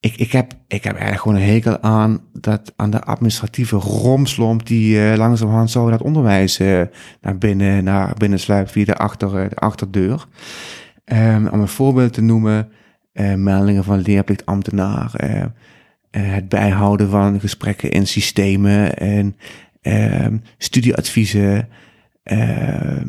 [0.03, 4.67] ik, ik, heb, ik heb eigenlijk gewoon een hekel aan, dat, aan de administratieve romslomp
[4.67, 6.83] die eh, langzamerhand zo dat onderwijs eh,
[7.21, 10.27] naar binnen, naar binnen sluipt via de, achter, eh, de achterdeur.
[11.05, 12.69] Ehm, om een voorbeeld te noemen,
[13.37, 15.13] meldingen van leerplichtambtenaar,
[16.11, 19.37] het bijhouden van gesprekken in systemen en
[19.81, 21.69] ehm, studieadviezen.
[22.23, 23.09] ehm,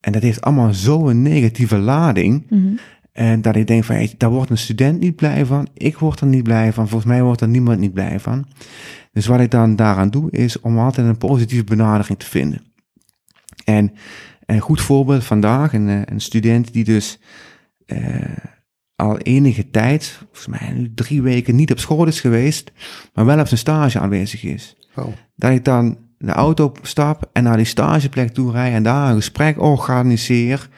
[0.00, 2.46] en dat heeft allemaal zo'n negatieve lading.
[2.50, 2.74] Mhm.
[3.16, 5.68] En dat ik denk van, hey, daar wordt een student niet blij van.
[5.74, 6.88] Ik word er niet blij van.
[6.88, 8.46] Volgens mij wordt er niemand niet blij van.
[9.12, 12.62] Dus wat ik dan daaraan doe, is om altijd een positieve benadering te vinden.
[13.64, 13.92] En
[14.46, 17.18] een goed voorbeeld vandaag, een, eh, een student die dus
[17.86, 18.36] eh,
[18.96, 22.72] al enige tijd, volgens mij nu drie weken, niet op school is geweest,
[23.14, 24.76] maar wel op zijn stage aanwezig is.
[24.94, 25.06] Oh.
[25.34, 29.16] Dat ik dan de auto stap en naar die stageplek toe rijd en daar een
[29.16, 30.68] gesprek organiseer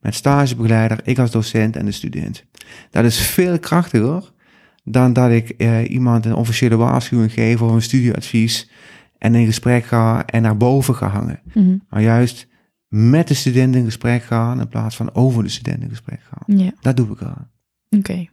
[0.00, 2.44] met stagebegeleider, ik als docent en de student.
[2.90, 4.32] Dat is veel krachtiger
[4.84, 8.70] dan dat ik eh, iemand een officiële waarschuwing geef of een studieadvies
[9.18, 11.40] en in gesprek ga en naar boven ga hangen.
[11.54, 11.76] Mhm.
[11.88, 12.46] Maar juist
[12.88, 16.56] met de student in gesprek gaan in plaats van over de student in gesprek gaan.
[16.58, 17.50] Ja, Dat doe ik aan.
[17.90, 18.26] oké.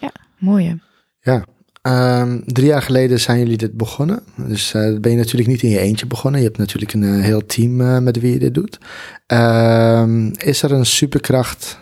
[0.00, 0.78] Ja, mooi.
[1.20, 1.40] hè?
[1.82, 4.22] Ehm, drie jaar geleden zijn jullie dit begonnen.
[4.36, 6.40] Dus uh, ben je natuurlijk niet in je eentje begonnen.
[6.40, 8.78] Je hebt natuurlijk een uh, heel team uh, met wie je dit doet.
[9.26, 11.80] Ehm, is er een superkracht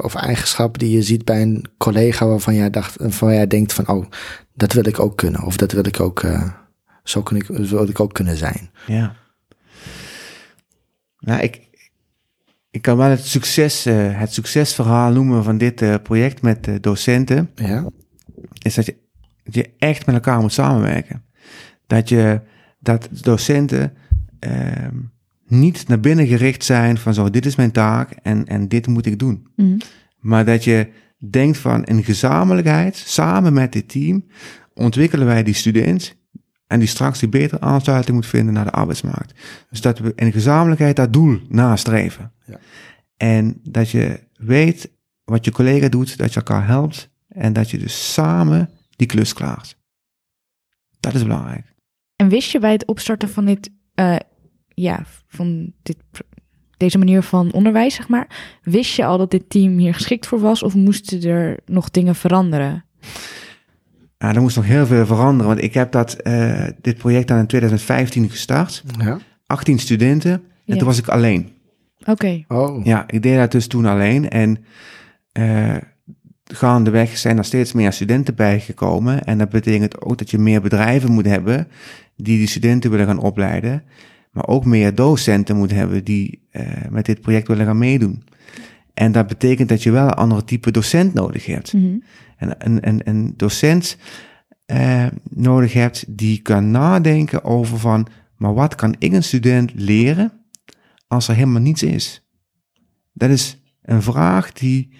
[0.00, 3.88] of eigenschap die je ziet bij een collega waarvan jij, dacht, waarvan jij denkt van,
[3.88, 4.06] oh,
[4.54, 5.42] dat wil ik ook kunnen.
[5.42, 6.24] Of dat wil ik ook,
[7.04, 8.70] zo, kun ik, zo wil ik ook kunnen zijn.
[8.86, 9.14] Ja.
[11.18, 11.60] Nou, ik,
[12.70, 17.50] ik kan wel het, succes, het succesverhaal noemen van dit project met docenten.
[17.54, 17.86] Ja
[18.62, 18.96] is dat je,
[19.44, 21.22] dat je echt met elkaar moet samenwerken.
[21.86, 22.40] Dat je
[22.78, 23.96] dat docenten
[24.38, 24.96] ehm,
[25.46, 29.06] niet naar binnen gericht zijn van zo, dit is mijn taak en, en dit moet
[29.06, 29.46] ik doen.
[29.56, 29.78] Mhm.
[30.18, 30.88] Maar dat je
[31.30, 34.26] denkt van in gezamenlijkheid, samen met dit team,
[34.74, 36.16] ontwikkelen wij die student
[36.66, 39.40] en die straks die betere aansluiting moet vinden naar de arbeidsmarkt.
[39.70, 42.32] Dus dat we in gezamenlijkheid dat doel nastreven.
[42.46, 42.58] Ja.
[43.16, 44.90] En dat je weet
[45.24, 49.32] wat je collega doet, dat je elkaar helpt en dat je dus samen die klus
[49.32, 49.76] klaart.
[51.00, 51.74] Dat is belangrijk.
[52.16, 54.16] En wist je bij het opstarten van dit, uh,
[54.68, 55.96] ja, van dit,
[56.76, 60.40] deze manier van onderwijs, zeg maar, wist je al dat dit team hier geschikt voor
[60.40, 62.84] was of moesten er nog dingen veranderen?
[64.18, 67.38] Ja, er moest nog heel veel veranderen, want ik heb dat, uh, dit project dan
[67.38, 68.82] in 2015 gestart.
[68.98, 69.18] Ja.
[69.46, 70.76] 18 studenten en Ja.
[70.76, 71.52] toen was ik alleen.
[72.04, 72.44] Oké.
[72.48, 72.84] Oh.
[72.84, 74.64] Ja, ik deed dat dus toen alleen en
[75.38, 75.76] uh,
[76.54, 79.24] gaandeweg zijn er steeds meer studenten bijgekomen.
[79.24, 81.68] En dat betekent ook dat je meer bedrijven moet hebben
[82.16, 83.82] die die studenten willen gaan opleiden.
[84.30, 88.22] Maar ook meer docenten moet hebben die uh, met dit project willen gaan meedoen.
[88.94, 91.72] En dat betekent dat je wel een andere type docent nodig hebt.
[91.72, 91.96] Mhm.
[92.36, 93.96] En een, docent
[94.66, 100.32] uh, nodig hebt die kan nadenken over van, maar wat kan ik een student leren
[101.06, 102.26] als er helemaal niets is?
[103.12, 104.92] Dat is een vraag die,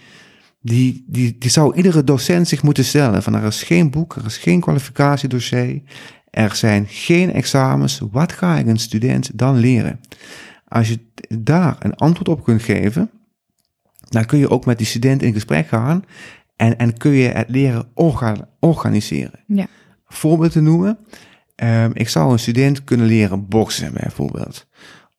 [0.63, 3.23] die, die, die zou iedere docent zich moeten stellen.
[3.23, 5.83] Van er is geen boek, er is geen kwalificatiedossier,
[6.31, 8.01] er zijn geen examens.
[8.11, 10.01] Wat ga ik een student dan leren?
[10.69, 10.99] Als je
[11.39, 13.11] daar een antwoord op kunt geven,
[14.09, 16.05] dan kun je ook met die student in gesprek gaan
[16.57, 19.41] en, en kun je het leren orga organiseren.
[19.47, 19.67] Ja.
[20.07, 20.99] Voorbeeld te noemen,
[21.57, 24.67] um, ik zou een student kunnen leren boksen bijvoorbeeld.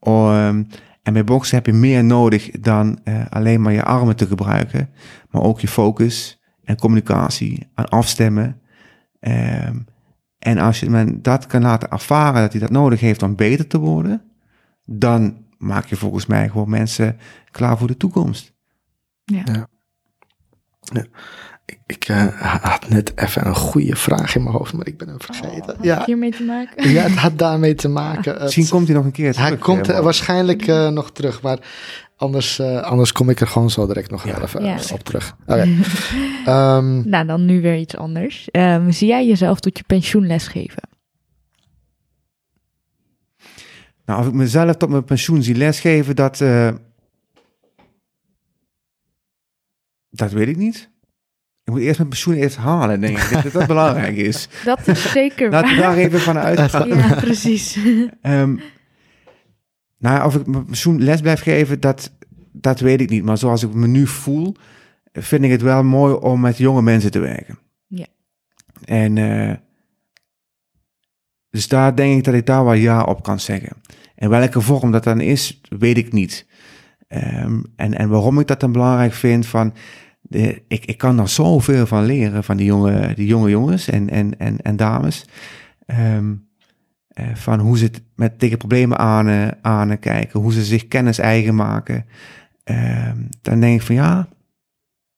[0.08, 0.68] Um,
[1.04, 4.90] en bij boksen heb je meer nodig dan uh, alleen maar je armen te gebruiken,
[5.30, 8.62] maar ook je focus en communicatie en afstemmen.
[9.20, 9.86] Um,
[10.40, 13.68] en als je men dat kan laten ervaren dat hij dat nodig heeft om beter
[13.68, 14.22] te worden,
[14.86, 17.18] dan maak je volgens mij gewoon mensen
[17.52, 18.54] klaar voor de toekomst.
[19.24, 19.42] Ja.
[19.46, 19.68] Ja.
[20.80, 21.06] ja.
[21.66, 25.08] Ik, ik uh, had net even een goede vraag in mijn hoofd, maar ik ben
[25.08, 25.76] hem vergeten.
[25.78, 26.04] Oh, ja.
[26.06, 26.90] hiermee te maken?
[26.90, 28.38] ja, het had daarmee te maken.
[28.42, 29.48] Misschien komt hij nog een keer terug.
[29.48, 31.58] Hij komt uh, waarschijnlijk uh, nog terug, maar
[32.16, 34.42] anders, uh, anders kom ik er gewoon zo direct nog ja.
[34.42, 34.78] even ja.
[34.92, 35.36] op terug.
[35.48, 35.68] Okay.
[36.78, 38.48] um, nou, dan nu weer iets anders.
[38.52, 40.82] Um, zie jij jezelf tot je pensioen lesgeven?
[44.06, 46.40] Nou, of ik mezelf tot mijn pensioen zie lesgeven, dat...
[46.40, 46.70] uh,
[50.10, 50.92] dat weet ik niet.
[51.64, 53.44] Ik moet eerst mijn pensioen eerst halen, denk ik.
[53.44, 54.48] dat dat belangrijk is.
[54.66, 56.88] Dat is zeker Laten we daar even van uitgaan.
[56.88, 57.78] Ja, precies.
[58.22, 58.62] um,
[59.98, 62.12] nou, of ik mijn pensioen les blijf geven, dat,
[62.52, 63.24] dat weet ik niet.
[63.24, 64.56] Maar zoals ik me nu voel,
[65.14, 67.60] vind ik het wel mooi om met jonge mensen te werken.
[67.88, 68.08] Ja.
[68.86, 69.54] En uh,
[71.50, 73.82] dus daar denk ik dat ik daar wel ja op kan zeggen.
[74.16, 76.46] En welke vorm dat dan is, weet ik niet.
[77.08, 79.74] Um, en, en waarom ik dat dan belangrijk vind, van
[80.24, 84.10] de, ik, ik kan daar zoveel van leren van die jonge, die jonge jongens en,
[84.10, 85.26] en, en, en dames.
[85.88, 86.48] Um,
[87.20, 90.88] uh, van hoe ze het met tegen problemen aan, uh, aan kijken, hoe ze zich
[90.88, 92.06] kennis eigen maken.
[92.64, 94.28] Um, dan denk ik van ja,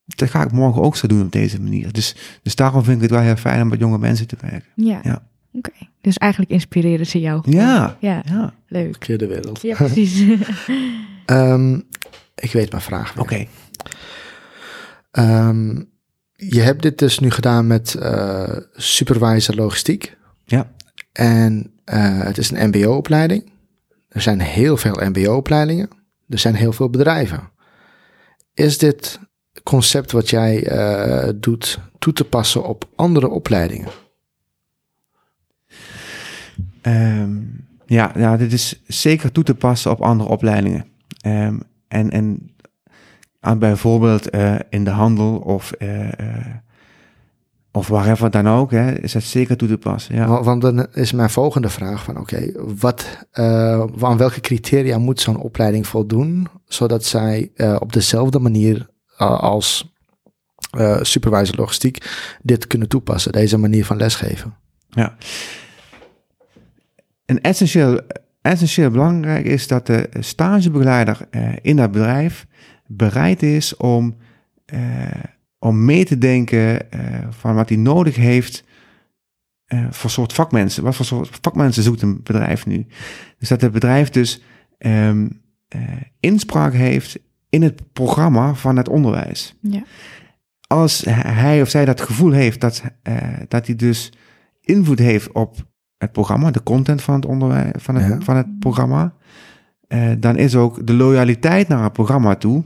[0.05, 1.91] dat ga ik morgen ook zo doen op deze manier.
[1.91, 4.69] Dus, dus daarom vind ik het wel heel fijn om met jonge mensen te werken.
[4.75, 4.99] Ja.
[5.03, 5.27] ja.
[5.53, 5.89] Oké, okay.
[6.01, 7.51] dus eigenlijk inspireren ze jou.
[7.51, 7.97] Ja.
[7.99, 8.21] ja.
[8.25, 8.53] ja.
[8.67, 8.99] Leuk.
[8.99, 9.61] Keer de wereld.
[9.61, 10.23] Ja, precies.
[11.25, 11.83] um,
[12.35, 13.11] ik weet mijn vraag.
[13.11, 13.21] Oké.
[13.21, 13.47] Okay.
[15.19, 15.89] Um,
[16.35, 20.17] je hebt dit dus nu gedaan met uh, supervisor logistiek.
[20.45, 20.71] Ja.
[21.11, 23.51] En uh, het is een MBO-opleiding.
[24.09, 25.89] Er zijn heel veel MBO-opleidingen.
[26.29, 27.49] Er zijn heel veel bedrijven.
[28.53, 29.19] Is dit
[29.63, 33.87] concept wat jij uh, doet toe te passen op andere opleidingen?
[36.81, 40.85] Um, ja, dit is zeker toe te passen op andere opleidingen.
[41.25, 42.54] Um, en, en
[43.53, 46.09] bijvoorbeeld uh, in de handel of, uh, uh,
[47.71, 50.15] of waarver dan ook, hè, is het zeker toe te passen.
[50.15, 50.43] Ja.
[50.43, 53.27] Want dan is mijn volgende vraag van oké, okay, wat,
[54.01, 59.95] aan welke criteria moet zo'n opleiding voldoen, zodat zij op dezelfde manier als
[60.75, 62.05] eh, supervisor logistiek
[62.41, 64.55] dit kunnen toepassen, deze manier van lesgeven.
[64.89, 65.15] Ja.
[67.25, 67.99] En essentieel,
[68.41, 72.45] essentieel belangrijk is dat de stagebegeleider eh, in dat bedrijf
[72.87, 74.15] bereid is om,
[74.65, 74.79] eh,
[75.59, 78.63] om mee te denken eh, van wat hij nodig heeft
[79.65, 80.83] eh, voor soort vakmensen.
[80.83, 82.85] Wat voor soort vakmensen zoekt een bedrijf nu?
[83.37, 84.41] Dus dat het bedrijf dus
[84.77, 85.27] ehm,
[85.67, 85.81] eh,
[86.19, 87.19] inspraak heeft
[87.49, 89.55] in het programma van het onderwijs.
[89.61, 89.83] Ja.
[90.67, 93.17] Als hij of zij dat gevoel heeft dat, eh,
[93.47, 94.13] dat hij dus
[94.61, 95.55] invloed heeft op
[95.97, 98.19] het programma, de content van het onderwijs, van het, Ja.
[98.21, 99.13] van het programma,
[99.87, 102.63] eh, dan is ook de loyaliteit naar het programma toe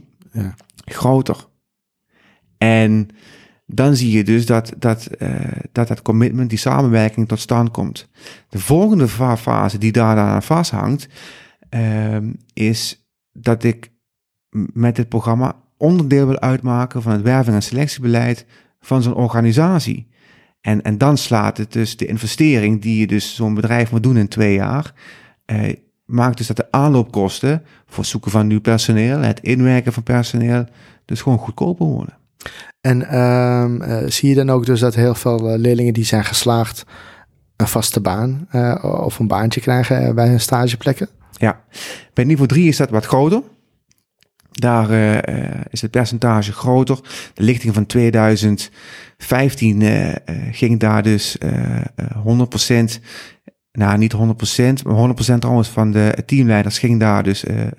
[0.86, 1.48] Groter.
[2.58, 3.08] En
[3.66, 5.30] dan zie je dus dat dat, eh,
[5.72, 8.10] dat dat commitment, die samenwerking tot stand komt.
[8.50, 11.08] De volgende fa- fase die daar dan aan vasthangt,
[11.70, 13.92] ehm, is dat ik
[14.74, 18.46] met dit programma onderdeel wil uitmaken van het werving- en selectiebeleid
[18.80, 20.08] van zo'n organisatie.
[20.62, 24.18] En, en dan slaat het dus de investering die je dus zo'n bedrijf moet doen
[24.18, 24.94] in twee jaar,
[25.46, 25.76] eh,
[26.10, 30.66] maakt dus dat de aanloopkosten voor het zoeken van nieuw personeel, het inwerken van personeel,
[31.06, 32.18] dus gewoon goedkoper worden.
[32.82, 36.26] En ehm, eh, zie je dan ook dus dat heel veel eh, leerlingen die zijn
[36.26, 36.86] geslaagd
[37.56, 41.10] een vaste baan eh, of een baantje krijgen bij hun stageplekken?
[41.32, 41.62] Ja,
[42.14, 43.42] bij niveau 3 is dat wat groter.
[44.52, 44.90] Daar
[45.70, 47.00] is het percentage groter.
[47.34, 50.16] De lichting van 2015 eh, eh,
[50.52, 51.86] ging daar dus eh, eh,
[52.24, 53.00] 100%,
[53.72, 54.18] nou niet 100%,
[54.86, 57.72] maar 100% trouwens van de teamleiders ging daar dus eh, eh,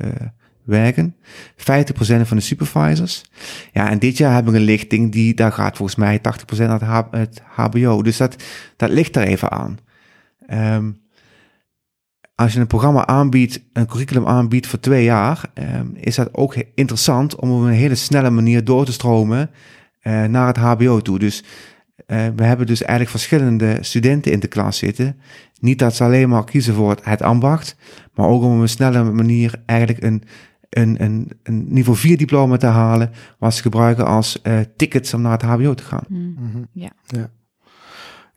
[0.65, 1.17] werken.
[1.57, 3.25] 50% van de supervisors.
[3.73, 7.07] Ja, en dit jaar hebben we een lichting die, daar gaat volgens mij 80% naar
[7.11, 8.03] het, HBO.
[8.03, 8.43] Dus dat,
[8.77, 9.79] dat ligt er even aan.
[10.47, 10.91] Ehm,
[12.35, 16.55] als je een programma aanbiedt, een curriculum aanbiedt voor twee jaar, ehm, is dat ook
[16.75, 19.51] interessant om op een hele snelle manier door te stromen
[20.01, 21.19] eh, naar het HBO toe.
[21.19, 21.45] Dus
[22.07, 25.21] eh, we hebben dus eigenlijk verschillende studenten in de klas zitten.
[25.61, 27.77] Niet dat ze alleen maar kiezen voor het, het ambacht,
[28.15, 30.23] maar ook om op een snelle manier eigenlijk een,
[30.69, 35.23] een, een, een niveau 4 diploma te halen, wat ze gebruiken als eh, tickets om
[35.23, 36.05] naar het HBO te gaan.
[36.09, 36.35] Mm.
[36.39, 36.63] Mhm.
[36.73, 36.91] Ja.
[37.07, 37.31] ja.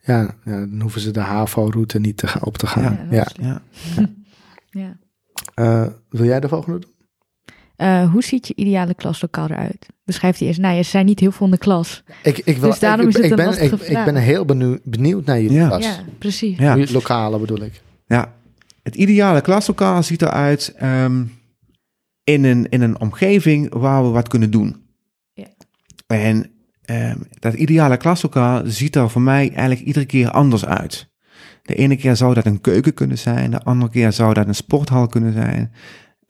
[0.06, 2.98] Ja, ja, dan hoeven ze de HAVO-route niet te gaan, op te gaan.
[3.10, 3.26] Ja.
[3.40, 3.62] Ja.
[4.70, 4.96] Ja.
[5.54, 6.93] Eh, wil jij de volgende doen?
[7.76, 9.86] Eh, hoe ziet je ideale klaslokaal eruit?
[10.04, 10.60] Beschrijf die eerst.
[10.60, 12.02] Nou, je zijn niet heel veel in de klas.
[12.22, 14.16] Ik, ik, wil, Dus daarom ik, is het ik een ben, lastige ik, ik ben
[14.16, 15.66] heel benieuwd, benieuwd naar jullie Ja.
[15.66, 15.84] klas.
[15.84, 16.58] Ja, precies.
[16.58, 16.76] Ja.
[16.92, 17.82] Lokale bedoel ik.
[18.06, 18.32] Ja,
[18.82, 21.24] het ideale klaslokaal ziet eruit ehm,
[22.24, 24.76] in, een, in een omgeving waar we wat kunnen doen.
[25.32, 25.46] Ja.
[26.06, 26.50] En
[26.84, 31.08] ehm, dat ideale klaslokaal ziet er voor mij eigenlijk iedere keer anders uit.
[31.62, 34.54] De ene keer zou dat een keuken kunnen zijn, de andere keer zou dat een
[34.54, 35.72] sporthal kunnen zijn,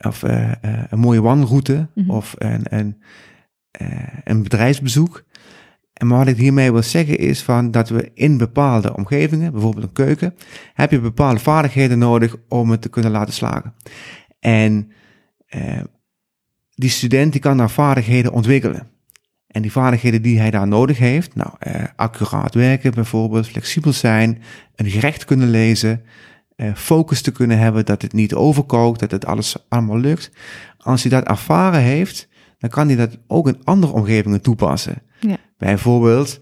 [0.05, 2.09] of eh, eh, een mooie wandelroute, Mhm.
[2.09, 3.01] of een, een,
[3.71, 3.87] eh,
[4.23, 5.23] een bedrijfsbezoek.
[5.93, 9.85] En maar wat ik hiermee wil zeggen is van dat we in bepaalde omgevingen, bijvoorbeeld
[9.85, 10.35] een keuken,
[10.73, 13.73] heb je bepaalde vaardigheden nodig om het te kunnen laten slagen.
[14.39, 14.91] En
[15.45, 15.81] eh,
[16.69, 18.87] die student die kan daar vaardigheden ontwikkelen.
[19.47, 24.41] En die vaardigheden die hij daar nodig heeft, nou, eh, accuraat werken bijvoorbeeld, flexibel zijn,
[24.75, 26.01] een gerecht kunnen lezen,
[26.75, 30.31] focus te kunnen hebben, dat het niet overkookt, dat het alles allemaal lukt.
[30.77, 35.01] Als hij dat ervaren heeft, dan kan hij dat ook in andere omgevingen toepassen.
[35.19, 35.37] Ja.
[35.57, 36.39] Bijvoorbeeld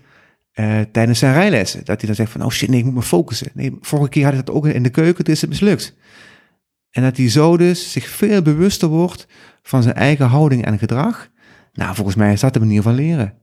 [0.52, 3.02] eh, tijdens zijn rijlessen, dat hij dan zegt van, oh shit, nee, ik moet me
[3.02, 3.52] focussen.
[3.54, 5.96] Nee, vorige keer had ik dat ook in de keuken, dus is het mislukt.
[6.90, 9.28] En dat hij zo dus zich veel bewuster wordt
[9.62, 11.30] van zijn eigen houding en gedrag.
[11.74, 13.34] Nou, volgens mij is dat de manier van leren.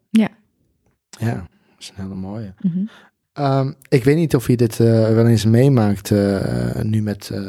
[1.18, 2.54] Ja, dat is een hele mooie.
[2.60, 2.84] Mhm.
[3.32, 7.40] Ehm, ik weet niet of je dit eh, wel eens meemaakt eh, nu met eh,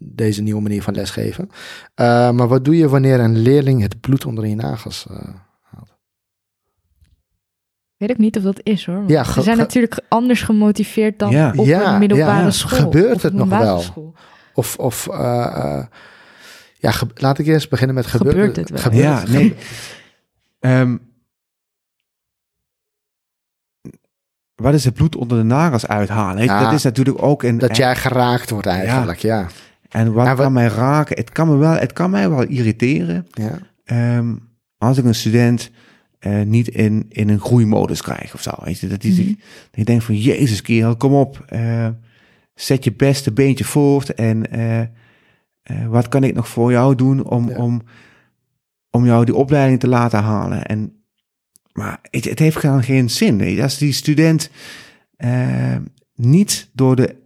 [0.00, 1.48] deze nieuwe manier van lesgeven.
[1.94, 5.16] Eh, maar wat doe je wanneer een leerling het bloed onder je nagels eh,
[5.62, 5.96] haalt?
[7.96, 9.04] Weet ik niet of dat is hoor.
[9.06, 11.52] Ja, ze zijn natuurlijk anders gemotiveerd dan Ja.
[11.56, 12.50] op Ja, een middelbare ja, ja.
[12.50, 12.78] school.
[12.78, 13.82] Gebeurt het nog wel?
[14.54, 15.84] Of, of eh, eh,
[16.78, 18.80] ja, laat ik eerst beginnen met gebeurt, Gebeurt het wel?
[18.80, 19.28] Gebeurt Ja, het?
[19.30, 19.54] nee.
[20.60, 20.96] Ehm,
[24.54, 26.44] wat is het bloed onder de nagels uithalen?
[26.44, 26.62] Ja.
[26.64, 27.58] dat is natuurlijk ook een.
[27.58, 29.46] Dat jij geraakt wordt eigenlijk, ja.
[29.88, 31.16] En wat En wat- kan mij raken?
[31.16, 33.58] Het kan, me wel, het kan mij wel irriteren ja.
[33.84, 34.34] ehm,
[34.78, 35.70] als ik een student
[36.18, 38.50] eh, niet in, in een groeimodus krijg of zo.
[38.62, 39.36] Weet je, dat die dat
[39.72, 41.44] je denkt van, jezus kerel, kom op.
[41.48, 41.88] eh,
[42.54, 47.48] zet je beste beentje voort en eh, wat kan ik nog voor jou doen om,
[47.48, 47.56] Ja.
[47.56, 47.82] om,
[48.90, 50.64] om jou die opleiding te laten halen.
[50.64, 51.03] En,
[51.74, 53.60] maar het, het heeft gewoon geen zin.
[53.62, 54.50] Als die student
[55.16, 55.76] eh,
[56.14, 57.22] niet door de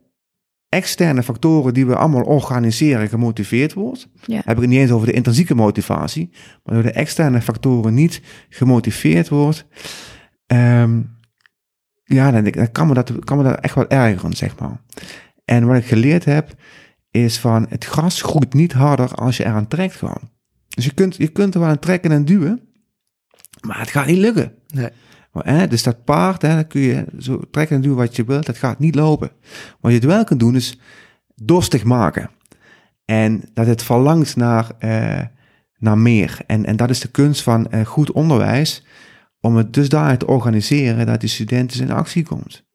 [0.69, 4.37] externe factoren die we allemaal organiseren gemotiveerd wordt, Ja.
[4.45, 6.31] heb ik het niet eens over de intrinsieke motivatie,
[6.65, 9.67] maar door de externe factoren niet gemotiveerd wordt,
[10.47, 11.01] Ehm,
[12.05, 14.81] ja, dan kan, me dat, kan me dat echt wel ergeren, zeg maar.
[15.45, 16.55] En wat ik geleerd heb,
[17.11, 20.31] is van het gras groeit niet harder als je eraan trekt gewoon.
[20.69, 22.68] Dus je kunt, je kunt er wel aan trekken en duwen,
[23.67, 24.53] maar het gaat niet lukken.
[24.75, 24.89] Nee.
[25.33, 28.25] Maar, hè, dus dat paard, hè, dan kun je zo trekken en duwen wat je
[28.25, 29.31] wilt, dat gaat niet lopen.
[29.81, 30.79] Wat je het wel kunt doen, is
[31.35, 32.31] dorstig maken.
[33.05, 35.25] En dat het verlangt naar, eh,
[35.79, 36.39] naar meer.
[36.47, 38.85] En, en dat is de kunst van eh, goed onderwijs,
[39.41, 42.67] om het dus daar te organiseren dat die studenten in actie komt.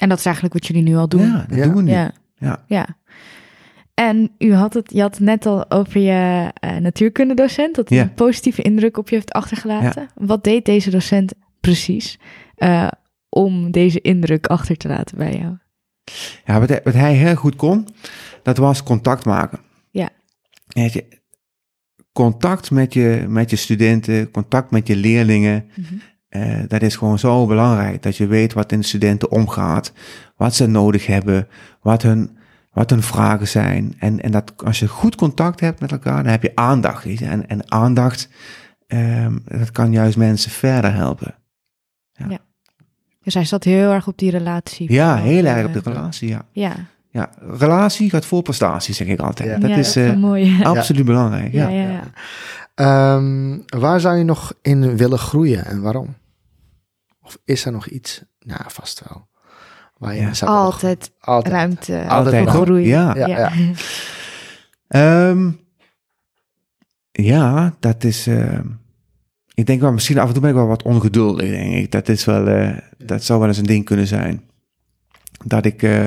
[0.00, 1.26] En dat is eigenlijk wat jullie nu al doen.
[1.26, 1.64] Ja, dat Ja.
[1.64, 1.90] doen we nu.
[1.90, 2.12] Ja.
[2.34, 2.64] Ja.
[2.66, 2.86] ja.
[4.08, 8.00] En u had het, je had het net al over je eh, natuurkundedocent, dat hij
[8.00, 10.08] een positieve indruk op je heeft achtergelaten.
[10.14, 12.18] Wat deed deze docent precies
[12.54, 12.88] eh,
[13.28, 15.56] om deze indruk achter te laten bij jou?
[16.44, 17.88] Ja, wat hij, wat hij heel goed kon,
[18.42, 19.58] dat was contact maken.
[19.90, 20.08] Ja.
[20.66, 21.04] Je,
[22.12, 25.64] contact met je, met je studenten, contact met je leerlingen,
[26.28, 28.02] eh, dat is gewoon zo belangrijk.
[28.02, 29.92] Dat je weet wat in de studenten omgaat,
[30.36, 31.48] wat ze nodig hebben,
[31.80, 32.40] wat hun,
[32.72, 33.94] wat hun vragen zijn.
[33.98, 37.04] En, en dat als je goed contact hebt met elkaar, dan heb je aandacht.
[37.20, 38.28] En, en aandacht,
[38.86, 41.34] ehm, dat kan juist mensen verder helpen.
[43.22, 44.92] Dus hij zat heel erg op die relatie.
[44.92, 46.46] Ja, heel eh, erg op de relatie, ja.
[46.52, 46.74] Ja,
[47.10, 49.48] Ja, relatie gaat voor prestatie, zeg ik altijd.
[49.48, 49.58] Ja.
[49.58, 50.62] Dat ja, is eh, mooi.
[50.64, 51.52] absoluut belangrijk.
[51.52, 51.82] Ja, Ja.
[51.82, 52.04] ja, ja.
[52.74, 56.14] Ehm, waar zou je nog in willen groeien en waarom?
[57.22, 58.22] Of is er nog iets?
[58.38, 59.28] Ja, vast wel.
[60.02, 60.46] Waar je Ja.
[60.46, 61.12] Altijd?
[61.20, 61.54] Altijd.
[61.54, 62.86] ruimte Altijd voor groei.
[62.86, 63.14] Ja.
[63.16, 63.52] Ja, ja.
[64.88, 65.50] Ehm,
[67.12, 68.26] ja, dat is.
[68.26, 68.66] ehm,
[69.54, 71.90] ik denk wel, misschien af en toe ben ik wel wat ongeduldig, denk ik.
[71.90, 74.42] Dat is wel, eh, dat zou wel eens een ding kunnen zijn.
[75.44, 76.04] Dat ik eh,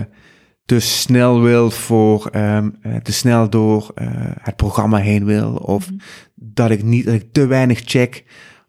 [0.66, 4.08] te snel wil voor, ehm, eh, te snel door eh,
[4.42, 5.56] het programma heen wil.
[5.56, 6.00] Of Mhm.
[6.36, 8.24] dat ik niet, dat ik te weinig check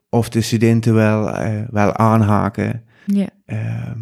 [0.08, 2.84] of de studenten wel, eh, wel aanhaken.
[3.06, 3.26] Ja.
[3.46, 3.98] Ehm,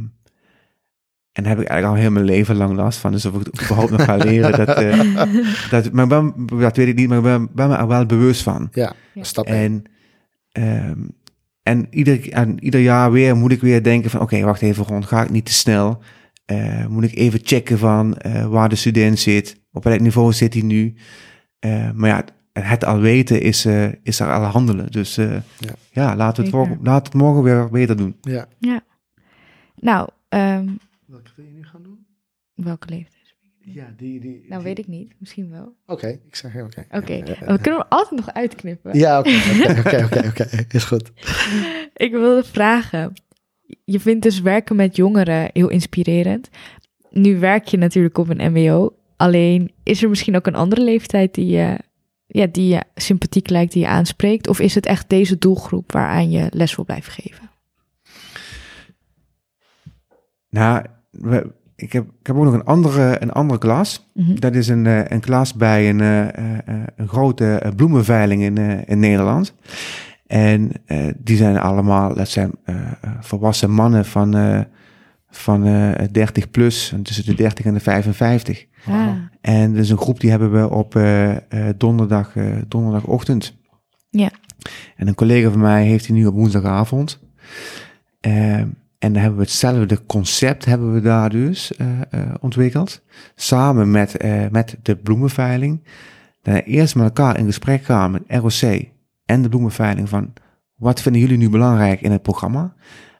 [1.34, 3.12] en daar heb ik eigenlijk al heel mijn leven lang last van.
[3.12, 5.26] Dus of ik het überhaupt nog ga leren, dat, eh,
[5.70, 8.42] dat, maar ben, dat weet ik niet, maar ik ben, ben me er wel bewust
[8.42, 8.68] van.
[8.72, 9.22] Ja, Ja.
[9.24, 9.84] stap één.
[10.52, 10.98] En, ehm,
[11.62, 15.06] en, ieder, en ieder jaar weer moet ik weer denken van, oké, wacht even, rond,
[15.06, 16.02] ga ik niet te snel?
[16.44, 20.52] Eh, moet ik even checken van eh, waar de student zit, op welk niveau zit
[20.54, 20.94] hij nu?
[21.58, 22.24] Eh, maar ja,
[22.62, 24.90] het al weten is, eh, is er al handelen.
[24.92, 25.72] Dus eh, Ja.
[25.90, 26.16] ja.
[26.16, 28.16] laten, we het morgen, laten we het morgen weer beter doen.
[28.20, 28.46] Ja.
[29.76, 30.68] Nou, ehm,
[31.06, 32.06] Welke wil je nu gaan doen?
[32.54, 33.14] Welke leeftijd?
[33.60, 34.20] Ja, die.
[34.20, 35.12] die Nou, weet ik niet.
[35.18, 35.76] Misschien wel.
[35.86, 36.86] Oké, ik zeg oké.
[36.90, 38.98] Oké, ja, we kunnen hem altijd nog uitknippen.
[38.98, 41.12] Ja, oké, oké, oké, oké, oké, is goed.
[41.94, 43.12] Ik wilde vragen.
[43.84, 46.48] Je vindt dus werken met jongeren heel inspirerend.
[47.10, 48.96] Nu werk je natuurlijk op een MBO.
[49.16, 51.78] Alleen is er misschien ook een andere leeftijd die je,
[52.26, 54.48] ja, die je sympathiek lijkt, die je aanspreekt?
[54.48, 57.50] Of is het echt deze doelgroep waaraan je les wil blijven geven?
[60.48, 61.52] Nou, we,
[61.84, 64.10] ik, heb, ik heb ook nog een andere, een andere klas.
[64.14, 64.34] Mhm.
[64.34, 68.98] Dat is een, eh, een klas bij een, eh, eh, een grote bloemenveiling in, in
[68.98, 69.54] Nederland.
[70.26, 70.72] En
[71.16, 72.50] die zijn allemaal, dat zijn
[73.20, 74.64] volwassen mannen van,
[75.30, 78.66] van eh 30 plus, en tussen de 30 en de 55.
[78.86, 79.08] Ah,
[79.40, 80.98] En dat is een groep die hebben we op
[81.76, 82.32] donderdag,
[82.68, 83.56] donderdagochtend.
[84.10, 84.30] Ja.
[84.96, 87.20] En een collega van mij heeft die nu op woensdagavond.
[89.04, 93.02] En dan hebben we hetzelfde concept hebben we daar dus eh, eh, ontwikkeld.
[93.34, 95.84] Samen met, eh, met de bloemenveiling.
[96.42, 98.84] Dan eerst met elkaar in gesprek gaan met ROC
[99.24, 100.32] en de bloemenveiling van
[100.74, 102.74] wat vinden jullie nu belangrijk in het programma?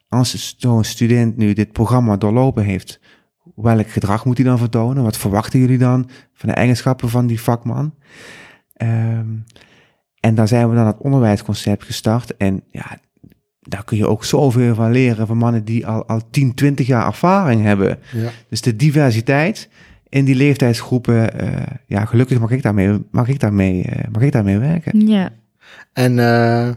[0.09, 3.01] Als zo'n student nu dit programma doorlopen heeft,
[3.55, 5.03] welk gedrag moet hij dan vertonen?
[5.03, 7.95] Wat verwachten jullie dan van de eigenschappen van die vakman?
[8.74, 9.28] Ehm,
[10.20, 12.37] en daar zijn we dan het onderwijsconcept gestart.
[12.37, 12.99] En ja,
[13.68, 17.06] daar kun je ook zoveel van leren van mannen die al, al 10, 20 jaar
[17.06, 17.98] ervaring hebben.
[18.12, 18.30] Ja.
[18.48, 19.68] Dus de diversiteit
[20.08, 24.32] in die leeftijdsgroepen, eh, ja, gelukkig mag ik daarmee, mag ik daarmee, eh, mag ik
[24.32, 25.06] daarmee werken.
[25.06, 25.30] ja.
[25.92, 26.68] En eh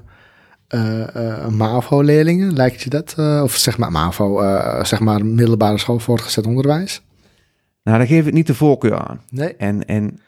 [0.68, 3.14] eh, eh, MAVO-leerlingen, lijkt je dat?
[3.18, 7.02] eh, of zeg maar MAVO, eh, zeg maar middelbare school voortgezet onderwijs?
[7.84, 9.22] Nou, daar geef ik niet de voorkeur aan.
[9.30, 9.56] Nee.
[9.56, 10.20] En, en,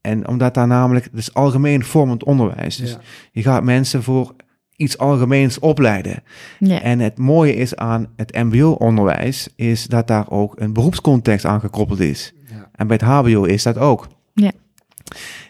[0.00, 2.76] en omdat daar namelijk, het is algemeen vormend onderwijs.
[2.76, 2.98] Dus Ja.
[3.32, 4.34] je gaat mensen voor
[4.82, 6.22] iets algemeens opleiden.
[6.58, 6.82] ja.
[6.82, 12.00] En het mooie is aan het mbo-onderwijs, is dat daar ook een beroepscontext aan gekoppeld
[12.00, 12.32] is.
[12.50, 12.68] Ja.
[12.72, 14.08] En bij het hbo is dat ook.
[14.34, 14.52] Ja.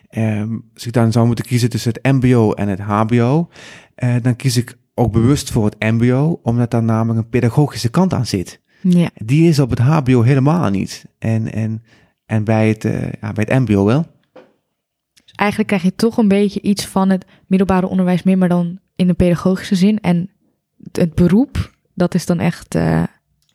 [0.09, 3.49] Ehm, als ik dan zou moeten kiezen tussen het mbo en het hbo,
[3.95, 8.15] eh, dan kies ik ook bewust voor het mbo, omdat daar namelijk een pedagogische kant
[8.15, 8.61] aan zit.
[8.81, 9.11] ja.
[9.15, 11.05] Die is op het hbo helemaal niet.
[11.19, 11.83] En, en,
[12.27, 14.07] en bij, het, eh, ja, bij het mbo wel.
[15.25, 18.79] Dus eigenlijk krijg je toch een beetje iets van het middelbare onderwijs meer, maar dan
[19.03, 20.01] in de pedagogische zin.
[20.01, 20.31] En
[20.93, 23.03] het, beroep, dat is dan echt eh,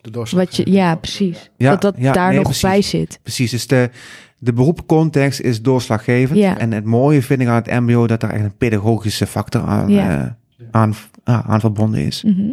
[0.00, 0.70] De wat je...
[0.70, 1.50] Ja, precies.
[1.56, 2.62] Ja, dat dat ja, daar nee, nog precies.
[2.62, 3.18] bij zit.
[3.22, 3.90] Precies, dus de,
[4.38, 6.38] de beroepcontext is doorslaggevend.
[6.38, 6.58] Ja.
[6.58, 9.88] En het mooie vind ik aan het mbo dat er echt een pedagogische factor aan,
[9.90, 10.36] Ja.
[10.58, 10.94] eh, aan,
[11.24, 12.22] ah, aan verbonden is.
[12.22, 12.50] Mhm.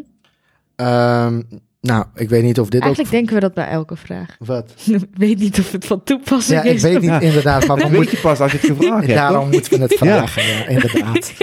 [0.76, 1.42] Ehm,
[1.86, 3.18] nou, ik weet niet of dit Eigenlijk ook...
[3.20, 4.36] denken we dat bij elke vraag.
[4.40, 4.72] Wat?
[4.86, 6.82] Ik weet niet of het van toepassing Ja, ik is.
[6.82, 7.20] weet niet Ja.
[7.20, 8.12] inderdaad, Dat weet moeten...
[8.16, 9.18] je pas als je het gevraagd hebt.
[9.20, 11.28] Daarom moeten we het vragen, ja, inderdaad.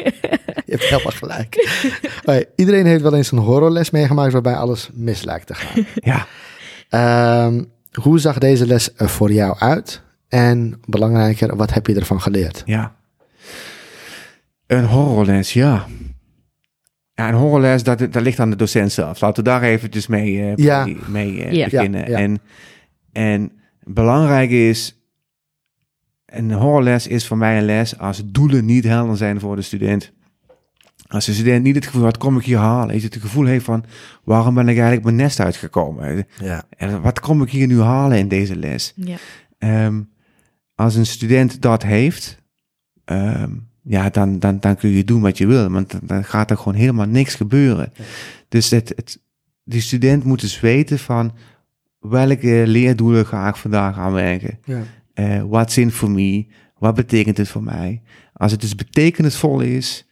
[0.66, 1.80] Je hebt helemaal gelijk.
[2.22, 5.86] Oké, iedereen heeft wel eens een horrorles meegemaakt waarbij alles mis lijkt te gaan.
[5.94, 6.26] Ja,
[6.88, 7.62] Ehm,
[7.92, 10.02] hoe zag deze les er voor jou uit?
[10.28, 12.62] En belangrijker, wat heb je ervan geleerd?
[12.66, 12.94] ja.
[14.66, 15.86] Een horrorles, ja.
[17.14, 19.20] Ja, een horrorles, dat, dat ligt aan de docent zelf.
[19.20, 20.88] Laten we daar eventjes mee, eh, Ja.
[21.08, 21.64] mee, eh, Ja.
[21.68, 22.00] beginnen.
[22.00, 22.18] Ja, ja.
[22.18, 22.40] En,
[23.12, 23.52] en
[23.82, 24.96] belangrijk is,
[26.26, 30.12] een horrorles is voor mij een les als doelen niet helder zijn voor de student.
[31.06, 32.94] Als de student niet het gevoel, wat kom ik hier halen?
[32.94, 33.84] Is het het gevoel heeft van,
[34.24, 36.26] waarom ben ik eigenlijk mijn nest uitgekomen?
[36.40, 36.62] Ja.
[36.76, 38.92] En wat kom ik hier nu halen in deze les?
[38.96, 39.16] Ja.
[39.58, 40.00] Ehm,
[40.74, 42.42] als een student dat heeft,
[43.04, 43.50] ehm,
[43.82, 46.56] ja, dan, dan, dan kun je doen wat je wil, want dan, dan gaat er
[46.56, 47.92] gewoon helemaal niks gebeuren.
[48.48, 49.20] Dus het, het,
[49.64, 51.32] die student moet dus weten van
[52.00, 54.58] welke leerdoelen ga ik vandaag aan werken?
[54.64, 54.82] Ja.
[55.14, 56.46] Eh what's in for me?
[56.78, 58.02] Wat betekent het voor mij?
[58.32, 60.06] Als het dus betekenisvol is,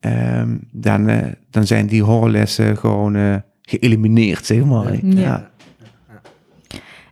[0.00, 5.06] ehm, dan, eh, dan zijn die horrorlessen gewoon eh, geëlimineerd, zeg maar.
[5.06, 5.50] Ja.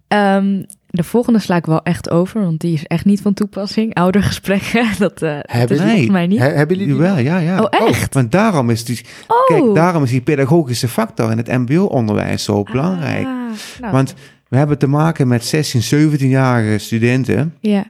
[0.09, 0.63] Ehm,
[0.97, 3.95] de volgende sla ik wel echt over, want die is echt niet van toepassing.
[3.95, 6.39] Oudergesprekken, dat, eh dat Hebben volgens mij niet.
[6.39, 7.03] He- hebben jullie die?
[7.03, 7.61] Jawel, ja, ja.
[7.63, 8.15] Oh, echt?
[8.15, 9.47] Want daarom is, die, oh!
[9.47, 13.27] kijk, daarom is die pedagogische factor in het mbo-onderwijs zo belangrijk.
[13.27, 13.33] Ah,
[13.81, 14.15] nou, Want
[14.49, 17.85] we hebben te maken met 16, 17-jarige studenten Ja,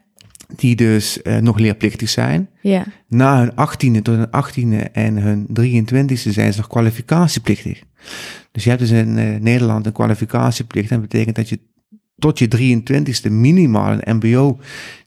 [0.57, 2.49] die dus eh, nog leerplichtig zijn.
[2.61, 7.83] ja, Na hun 18e tot hun 18e en hun 23e zijn ze nog kwalificatieplichtig.
[8.53, 10.91] Dus je hebt dus in eh, Nederland een kwalificatieplicht.
[10.91, 11.59] En dat betekent dat je
[12.19, 12.81] tot je
[13.29, 14.59] 23e minimaal een mbo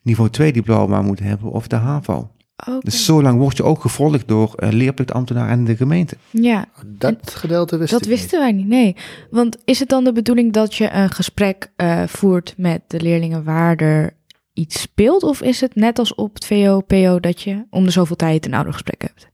[0.02, 2.32] niveau 2 diploma moet hebben of de HAVO.
[2.80, 6.18] Dus zo lang word je ook gevolgd door eh, leerplichtambtenaren en de gemeente.
[6.32, 6.66] ja.
[6.86, 8.96] Dat gedeelte wist Dat ik wisten wij niet, nee.
[9.30, 13.44] Want is het dan de bedoeling dat je een gesprek eh, voert met de leerlingen
[13.44, 14.14] waar er
[14.54, 15.24] iets speelt?
[15.24, 18.46] Of is het net als op het VO, PO dat je om de zoveel tijd
[18.46, 19.28] een oudergesprek hebt?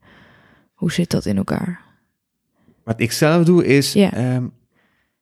[0.73, 1.81] Hoe zit dat in elkaar?
[2.83, 4.43] Wat ik zelf doe is, ehm,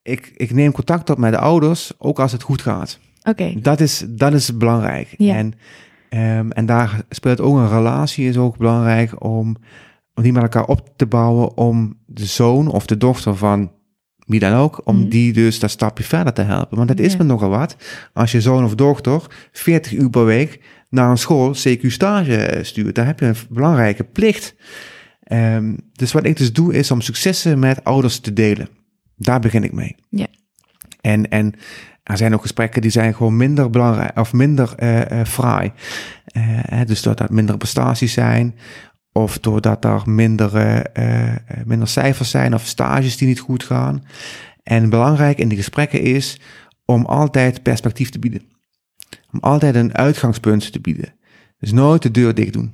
[0.04, 3.00] ik, ik neem contact op met de ouders, ook als het goed gaat.
[3.24, 5.14] Oké, Dat is, dat is belangrijk.
[5.18, 5.36] Ja.
[5.36, 5.54] En,
[6.10, 9.56] ehm, en daar speelt ook een relatie, is ook belangrijk om,
[10.16, 13.72] om die met elkaar op te bouwen, om de zoon of de dochter van
[14.26, 15.10] wie dan ook, om Mhm.
[15.10, 16.78] die dus dat stapje verder te helpen.
[16.78, 17.18] Want het is Ja.
[17.18, 17.76] me nogal wat
[18.14, 22.64] als je zoon of dochter 40 uur per week naar een school CQ stage eh,
[22.64, 22.96] stuurt.
[22.96, 24.56] Daar heb je een belangrijke plicht.
[25.24, 28.68] Ehm, dus wat ik dus doe, is om successen met ouders te delen.
[29.24, 29.96] Daar begin ik mee.
[30.10, 30.28] Ja.
[31.02, 31.54] En, en
[32.04, 35.72] er zijn ook gesprekken die zijn gewoon minder belangrijk of minder eh eh, fraai.
[36.34, 38.56] Hè, dus doordat minder prestaties zijn,
[39.12, 40.52] of doordat er minder,
[41.66, 44.04] minder cijfers zijn of stages die niet goed gaan.
[44.64, 46.40] En belangrijk in die gesprekken is
[46.86, 48.42] om altijd perspectief te bieden.
[49.32, 51.14] Om altijd een uitgangspunt te bieden.
[51.60, 52.74] Dus nooit de deur dicht doen.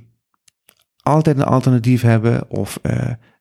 [1.02, 2.78] Altijd een alternatief hebben of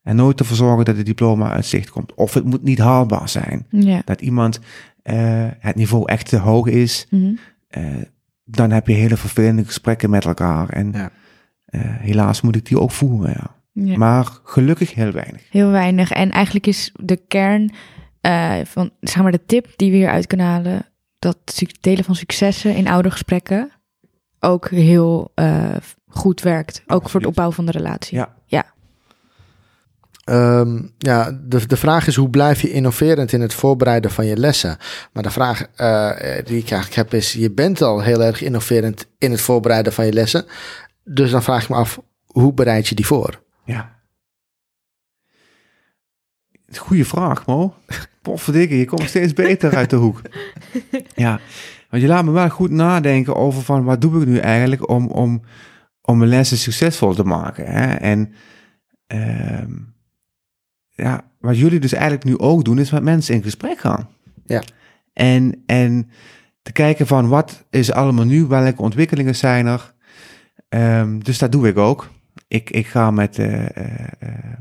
[0.03, 2.13] en nooit ervoor zorgen dat het diploma uit zicht komt.
[2.13, 3.65] Of het moet niet haalbaar zijn.
[3.69, 4.01] ja.
[4.05, 4.59] Dat iemand
[5.01, 7.07] eh, het niveau echt te hoog is.
[7.09, 7.33] Mhm.
[7.67, 7.85] eh,
[8.43, 10.69] dan heb je hele vervelende gesprekken met elkaar.
[10.69, 11.11] En Ja.
[11.65, 13.33] eh, helaas moet ik die ook voeren.
[13.37, 13.55] Ja.
[13.83, 13.97] ja.
[13.97, 15.41] Maar gelukkig heel weinig.
[15.49, 16.11] Heel weinig.
[16.11, 17.71] En eigenlijk is de kern
[18.21, 20.85] eh, van, zeg maar, de tip die we hieruit kunnen halen,
[21.19, 23.71] dat delen van successen in oudergesprekken
[24.39, 25.75] ook heel eh,
[26.07, 26.83] goed werkt.
[26.87, 28.17] Ook voor het opbouwen van de relatie.
[28.45, 28.73] Ja.
[30.29, 34.37] Ehm, ja, de, de vraag is hoe blijf je innoverend in het voorbereiden van je
[34.37, 34.77] lessen?
[35.13, 36.09] Maar de vraag eh,
[36.45, 40.05] die ik eigenlijk heb is, je bent al heel erg innoverend in het voorbereiden van
[40.05, 40.45] je lessen.
[41.03, 43.41] Dus dan vraag ik me af, hoe bereid je die voor?
[43.65, 43.95] Ja.
[46.77, 47.73] Goeie vraag, Mo.
[48.21, 50.21] Pofferdikke, je komt steeds beter uit de hoek.
[51.15, 51.39] Ja,
[51.89, 55.07] want je laat me wel goed nadenken over van wat doe ik nu eigenlijk om,
[55.07, 55.41] om,
[56.01, 57.65] om mijn lessen succesvol te maken.
[57.65, 57.93] Hè?
[57.93, 58.33] En
[59.07, 59.38] ehm,
[60.99, 64.07] ja, wat jullie dus eigenlijk nu ook doen, is met mensen in gesprek gaan.
[64.45, 64.63] Ja.
[65.13, 66.09] En, en
[66.61, 69.93] te kijken van wat is allemaal nu, welke ontwikkelingen zijn er.
[70.69, 72.09] Ehm, dus dat doe ik ook.
[72.47, 74.59] Ik, ik ga met, eh, eh,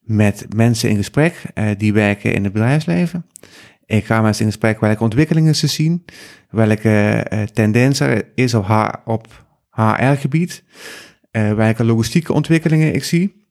[0.00, 3.26] met mensen in gesprek eh, die werken in het bedrijfsleven.
[3.86, 6.04] Ik ga met mensen in gesprek welke ontwikkelingen ze zien,
[6.50, 10.64] welke tendens er is op, H, op HR-gebied,
[11.30, 13.47] welke logistieke ontwikkelingen ik zie.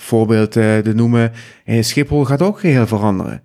[0.00, 1.32] Voorbeeld eh, te noemen,
[1.64, 3.42] eh, Schiphol gaat ook geheel veranderen.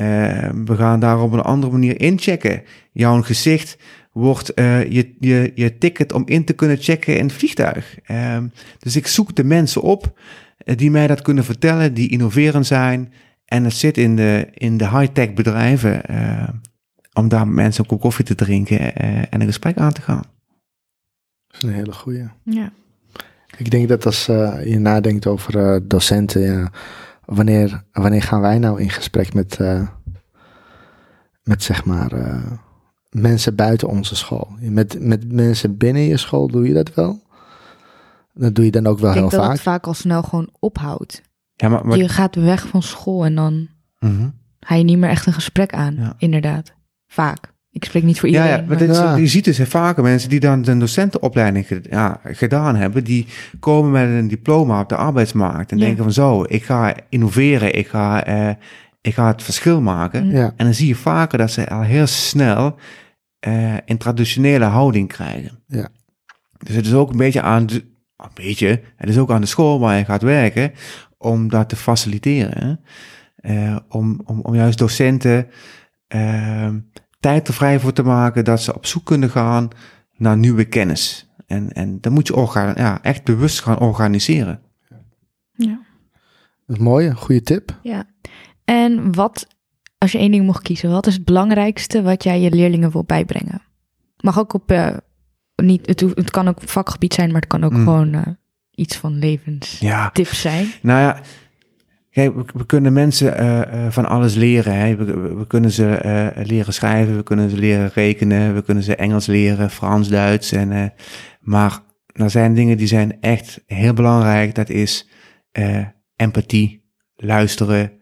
[0.00, 2.62] Eh, we gaan daar op een andere manier inchecken.
[2.92, 3.76] Jouw gezicht
[4.12, 7.98] wordt eh, je, je, je ticket om in te kunnen checken in het vliegtuig.
[8.04, 8.46] Ehm,
[8.78, 10.18] dus ik zoek de mensen op
[10.64, 13.12] die mij dat kunnen vertellen, die innoverend zijn.
[13.44, 16.48] En het zit in de, in de high-tech bedrijven eh,
[17.12, 18.96] om daar met mensen een kop koffie te drinken
[19.30, 20.22] en een gesprek aan te gaan.
[21.46, 22.28] Dat is een hele goeie.
[22.44, 22.72] Ja.
[23.60, 26.70] Ik denk dat als eh, je nadenkt over eh, docenten, ja,
[27.24, 29.88] wanneer, wanneer gaan wij nou in gesprek met, eh,
[31.42, 32.42] met zeg maar, eh,
[33.10, 34.48] mensen buiten onze school?
[34.60, 37.22] Met, met mensen binnen je school doe je dat wel?
[38.34, 39.56] Dat doe je dan ook wel Ik denk heel dat vaak.
[39.56, 41.22] het vaak al snel gewoon ophoudt.
[41.54, 44.28] Ja, maar, maar- Je gaat weg van school en dan Mhm.
[44.60, 45.94] ga je niet meer echt een gesprek aan.
[45.94, 46.14] Ja.
[46.18, 46.72] Inderdaad.
[47.06, 47.52] Vaak.
[47.72, 48.56] Ik spreek niet voor Ja, iedereen.
[48.60, 49.16] ja, maar maar- dit, Ja.
[49.16, 53.26] je ziet dus vaker mensen die dan de docentenopleiding ja, gedaan hebben, die
[53.60, 55.84] komen met een diploma op de arbeidsmarkt en Ja.
[55.84, 58.50] denken van zo, ik ga innoveren, ik ga, eh,
[59.00, 60.24] ik ga het verschil maken.
[60.24, 60.30] Mm.
[60.30, 62.76] Ja, En dan zie je vaker dat ze al heel snel
[63.40, 65.62] eh, een traditionele houding krijgen.
[65.66, 65.88] Ja.
[66.58, 67.74] Dus het is ook een beetje aan de,
[68.16, 70.72] een beetje, het is ook aan de school waar je gaat werken
[71.18, 72.80] om dat te faciliteren.
[73.36, 75.46] Eh, om, om, om juist docenten
[76.06, 76.78] ehm,
[77.20, 79.68] tijd er vrij voor te maken dat ze op zoek kunnen gaan
[80.16, 81.28] naar nieuwe kennis.
[81.46, 84.60] En, en dan moet je orga ja, echt bewust gaan organiseren.
[85.52, 85.80] ja.
[86.66, 87.78] dat is mooi, een goede tip.
[87.82, 88.04] ja.
[88.64, 89.46] En wat,
[89.98, 93.04] als je één ding mocht kiezen, wat is het belangrijkste wat jij je leerlingen wil
[93.04, 93.62] bijbrengen?
[94.20, 94.96] Mag ook op, eh,
[95.56, 97.84] niet, het, het kan ook vakgebied zijn, maar het kan ook Mm.
[97.84, 98.22] gewoon eh,
[98.70, 100.66] iets van levenstips Ja, zijn.
[100.82, 101.20] Nou ja,
[102.10, 105.06] we, kunnen mensen eh, eh, van alles leren.
[105.38, 109.26] We, kunnen ze eh, leren schrijven, we kunnen ze leren rekenen, we kunnen ze Engels
[109.26, 110.52] leren, Frans, Duits.
[110.52, 110.92] En,
[111.40, 111.80] maar
[112.12, 114.54] er zijn dingen die zijn echt heel belangrijk.
[114.54, 115.08] Dat is
[116.16, 116.84] empathie,
[117.16, 117.92] luisteren,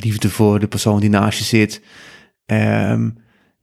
[0.00, 1.82] liefde voor de persoon die naast je zit.
[2.46, 3.10] Ehm,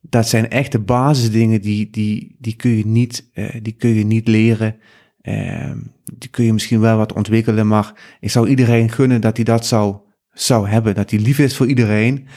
[0.01, 3.30] dat zijn echte basisdingen die, die, die, kun, je niet,
[3.62, 4.76] die kun je niet leren.
[5.22, 5.78] Ehm,
[6.14, 9.66] die kun je misschien wel wat ontwikkelen, maar ik zou iedereen gunnen dat hij dat
[9.66, 9.95] zou,
[10.34, 10.95] zou hebben.
[10.95, 12.28] Dat hij lief is voor iedereen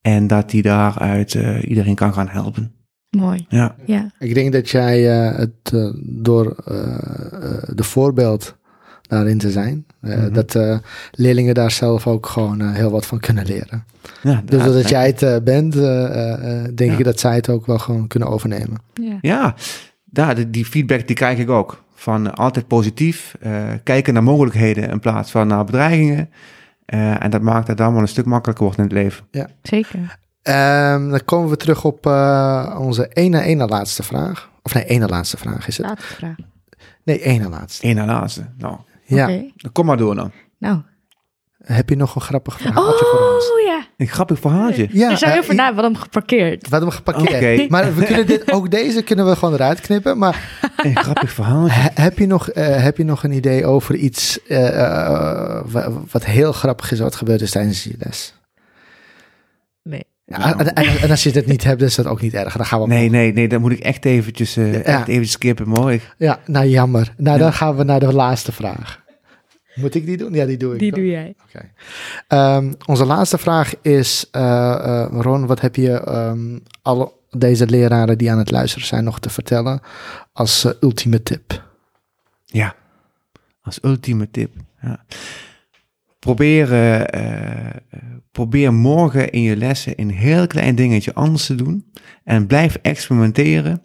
[0.00, 2.72] en dat hij daaruit eh, iedereen kan gaan helpen.
[3.16, 3.46] Mooi.
[3.48, 4.10] Ja, Ja.
[4.18, 8.56] Ik denk dat jij eh, het eh, door eh, eh, de voorbeeld
[9.02, 10.32] daarin te zijn, eh, Mhm.
[10.32, 10.78] dat eh,
[11.10, 13.84] leerlingen daar zelf ook gewoon heel wat van kunnen leren.
[14.22, 16.32] ja, Dus dat- doordat jij het bent, eh, eh,
[16.64, 16.98] eh, denk Ja.
[16.98, 18.78] ik dat zij het ook wel gewoon kunnen overnemen.
[19.20, 19.54] ja.
[20.12, 21.84] Ja, die, die feedback die krijg ik ook.
[22.00, 26.30] Van altijd positief, eh, kijken naar mogelijkheden in plaats van naar bedreigingen.
[26.84, 29.24] Eh, en dat maakt het allemaal een stuk makkelijker wordt in het leven.
[29.62, 30.18] Zeker.
[30.42, 34.50] Ehm, dan komen we terug op eh, onze ene, ene laatste vraag.
[34.62, 35.86] Of nee, ene laatste vraag is het.
[35.86, 36.36] Laat het vraag.
[37.04, 37.86] Nee, ene laatste.
[37.86, 38.46] Eén na laatste.
[38.58, 39.26] Nou, Ja.
[39.56, 40.32] Dan kom maar door dan.
[40.58, 40.80] Nou.
[41.64, 43.50] Heb je nog een grappig verhaaltje voor ons?
[43.52, 43.86] Oh ja.
[43.96, 44.88] Een grappig verhaaltje.
[44.92, 46.62] Ja, er zijn heel eh, veel na, we hadden hem geparkeerd.
[46.62, 47.34] We hadden hem geparkeerd.
[47.58, 47.66] Oké.
[47.72, 50.18] Maar we kunnen dit, ook deze kunnen we gewoon eruit knippen.
[50.18, 51.74] Maar Een grappig verhaaltje.
[51.80, 55.92] he- heb je nog, eh, heb je nog een idee over iets eh, eh, wa-
[56.10, 58.34] wat heel grappig is wat gebeurd is tijdens je les?
[59.82, 60.04] Nee.
[60.24, 62.56] Ja, en, als je het niet hebt, is dat ook niet erg.
[62.56, 64.80] Dan gaan we Nee, nee, nee, dan moet ik echt eventjes, eh, Ja.
[64.82, 65.68] echt eventjes skippen.
[65.68, 66.00] Mooi.
[66.16, 67.14] Ja, nou jammer.
[67.16, 67.42] Nou, Ja.
[67.42, 69.00] dan gaan we naar de laatste vraag.
[69.74, 70.32] Moet ik die doen?
[70.32, 70.78] Ja, die doe ik.
[70.78, 70.98] Die toch?
[70.98, 71.34] doe jij.
[71.46, 71.70] Oké.
[72.28, 78.18] Ehm, onze laatste vraag is, eh, eh, Ron, wat heb je ehm, alle deze leraren
[78.18, 79.80] die aan het luisteren zijn nog te vertellen
[80.32, 81.68] als eh, ultieme tip?
[82.44, 82.74] Ja,
[83.62, 84.52] als ultieme tip.
[84.80, 85.04] Ja.
[86.20, 88.00] Probeer, eh, eh, eh,
[88.32, 91.90] probeer morgen in je lessen een heel klein dingetje anders te doen.
[92.24, 93.82] En blijf experimenteren.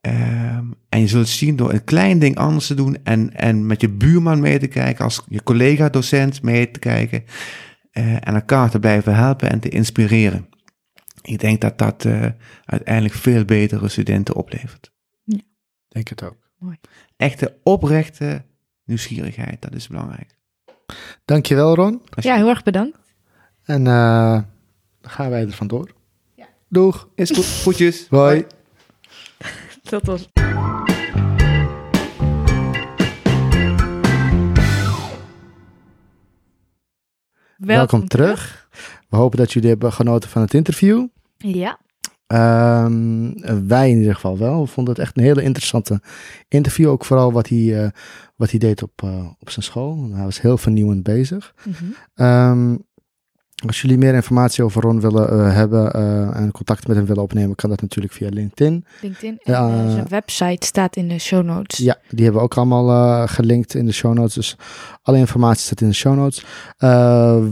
[0.00, 3.80] Ehm, en je zult zien door een klein ding anders te doen en, en met
[3.80, 7.24] je buurman mee te kijken, als je collega-docent mee te kijken.
[7.90, 10.48] eh, en elkaar te blijven helpen en te inspireren.
[11.22, 12.26] Ik denk dat dat eh,
[12.64, 14.92] uiteindelijk veel betere studenten oplevert.
[15.88, 16.36] Denk het ook.
[17.16, 18.44] Echte oprechte
[18.84, 20.36] nieuwsgierigheid, dat is belangrijk.
[21.24, 22.02] Dankjewel, Ron.
[22.14, 22.98] Als je- Ja, heel erg bedankt.
[23.64, 24.32] En eh,
[25.00, 25.90] dan gaan wij er vandoor.
[26.34, 26.46] Ja.
[26.68, 27.08] Doeg.
[27.14, 27.44] Is goed.
[27.44, 28.06] Groetjes.
[28.08, 28.44] Hoi.
[29.90, 30.28] Dat was...
[37.56, 38.68] Welkom terug.
[39.08, 41.06] We hopen dat jullie hebben genoten van het interview.
[41.36, 41.78] Ja.
[42.26, 43.32] Ehm,
[43.66, 44.60] wij in ieder geval wel.
[44.60, 46.00] We vonden het echt een hele interessante
[46.48, 46.88] interview.
[46.88, 47.90] Ook vooral wat hij, eh,
[48.36, 50.10] wat hij deed op, eh, op zijn school.
[50.12, 51.54] Hij was heel vernieuwend bezig.
[52.14, 52.76] Ehm,
[53.66, 57.22] Als jullie meer informatie over Ron willen eh, hebben eh, en contact met hem willen
[57.22, 58.84] opnemen, kan dat natuurlijk via LinkedIn.
[59.00, 59.38] LinkedIn.
[59.42, 61.78] En Ja, eh, zijn website staat in de show notes.
[61.78, 64.34] Ja, die hebben we ook allemaal gelinkt in de show notes.
[64.34, 64.56] Dus
[65.02, 66.44] alle informatie staat in de show notes.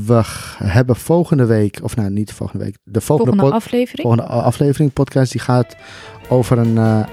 [0.06, 0.22] We
[0.64, 4.08] hebben volgende week, of nou niet volgende week, de volgende, Volgende aflevering.
[4.08, 5.76] volgende aflevering podcast, die gaat
[6.28, 7.04] over een,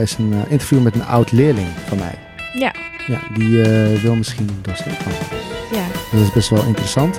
[0.00, 2.14] is een interview met een oud leerling van mij.
[2.54, 2.74] Ja.
[3.06, 3.62] Ja, die
[4.02, 5.12] wil misschien gaan.
[5.72, 5.86] Ja.
[6.12, 7.18] Dat is best wel interessant.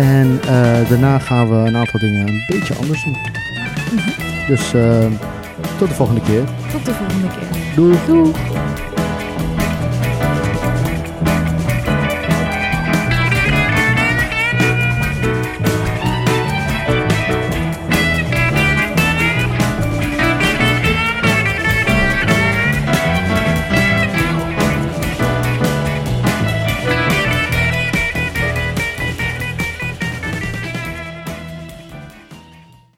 [0.00, 3.16] En eh, daarna gaan we een aantal dingen een beetje anders doen.
[3.94, 4.46] Mhm.
[4.46, 5.06] Dus eh,
[5.78, 6.44] tot de volgende keer.
[6.72, 7.74] Tot de volgende keer.
[7.74, 7.96] Doei!
[8.06, 8.32] Doei.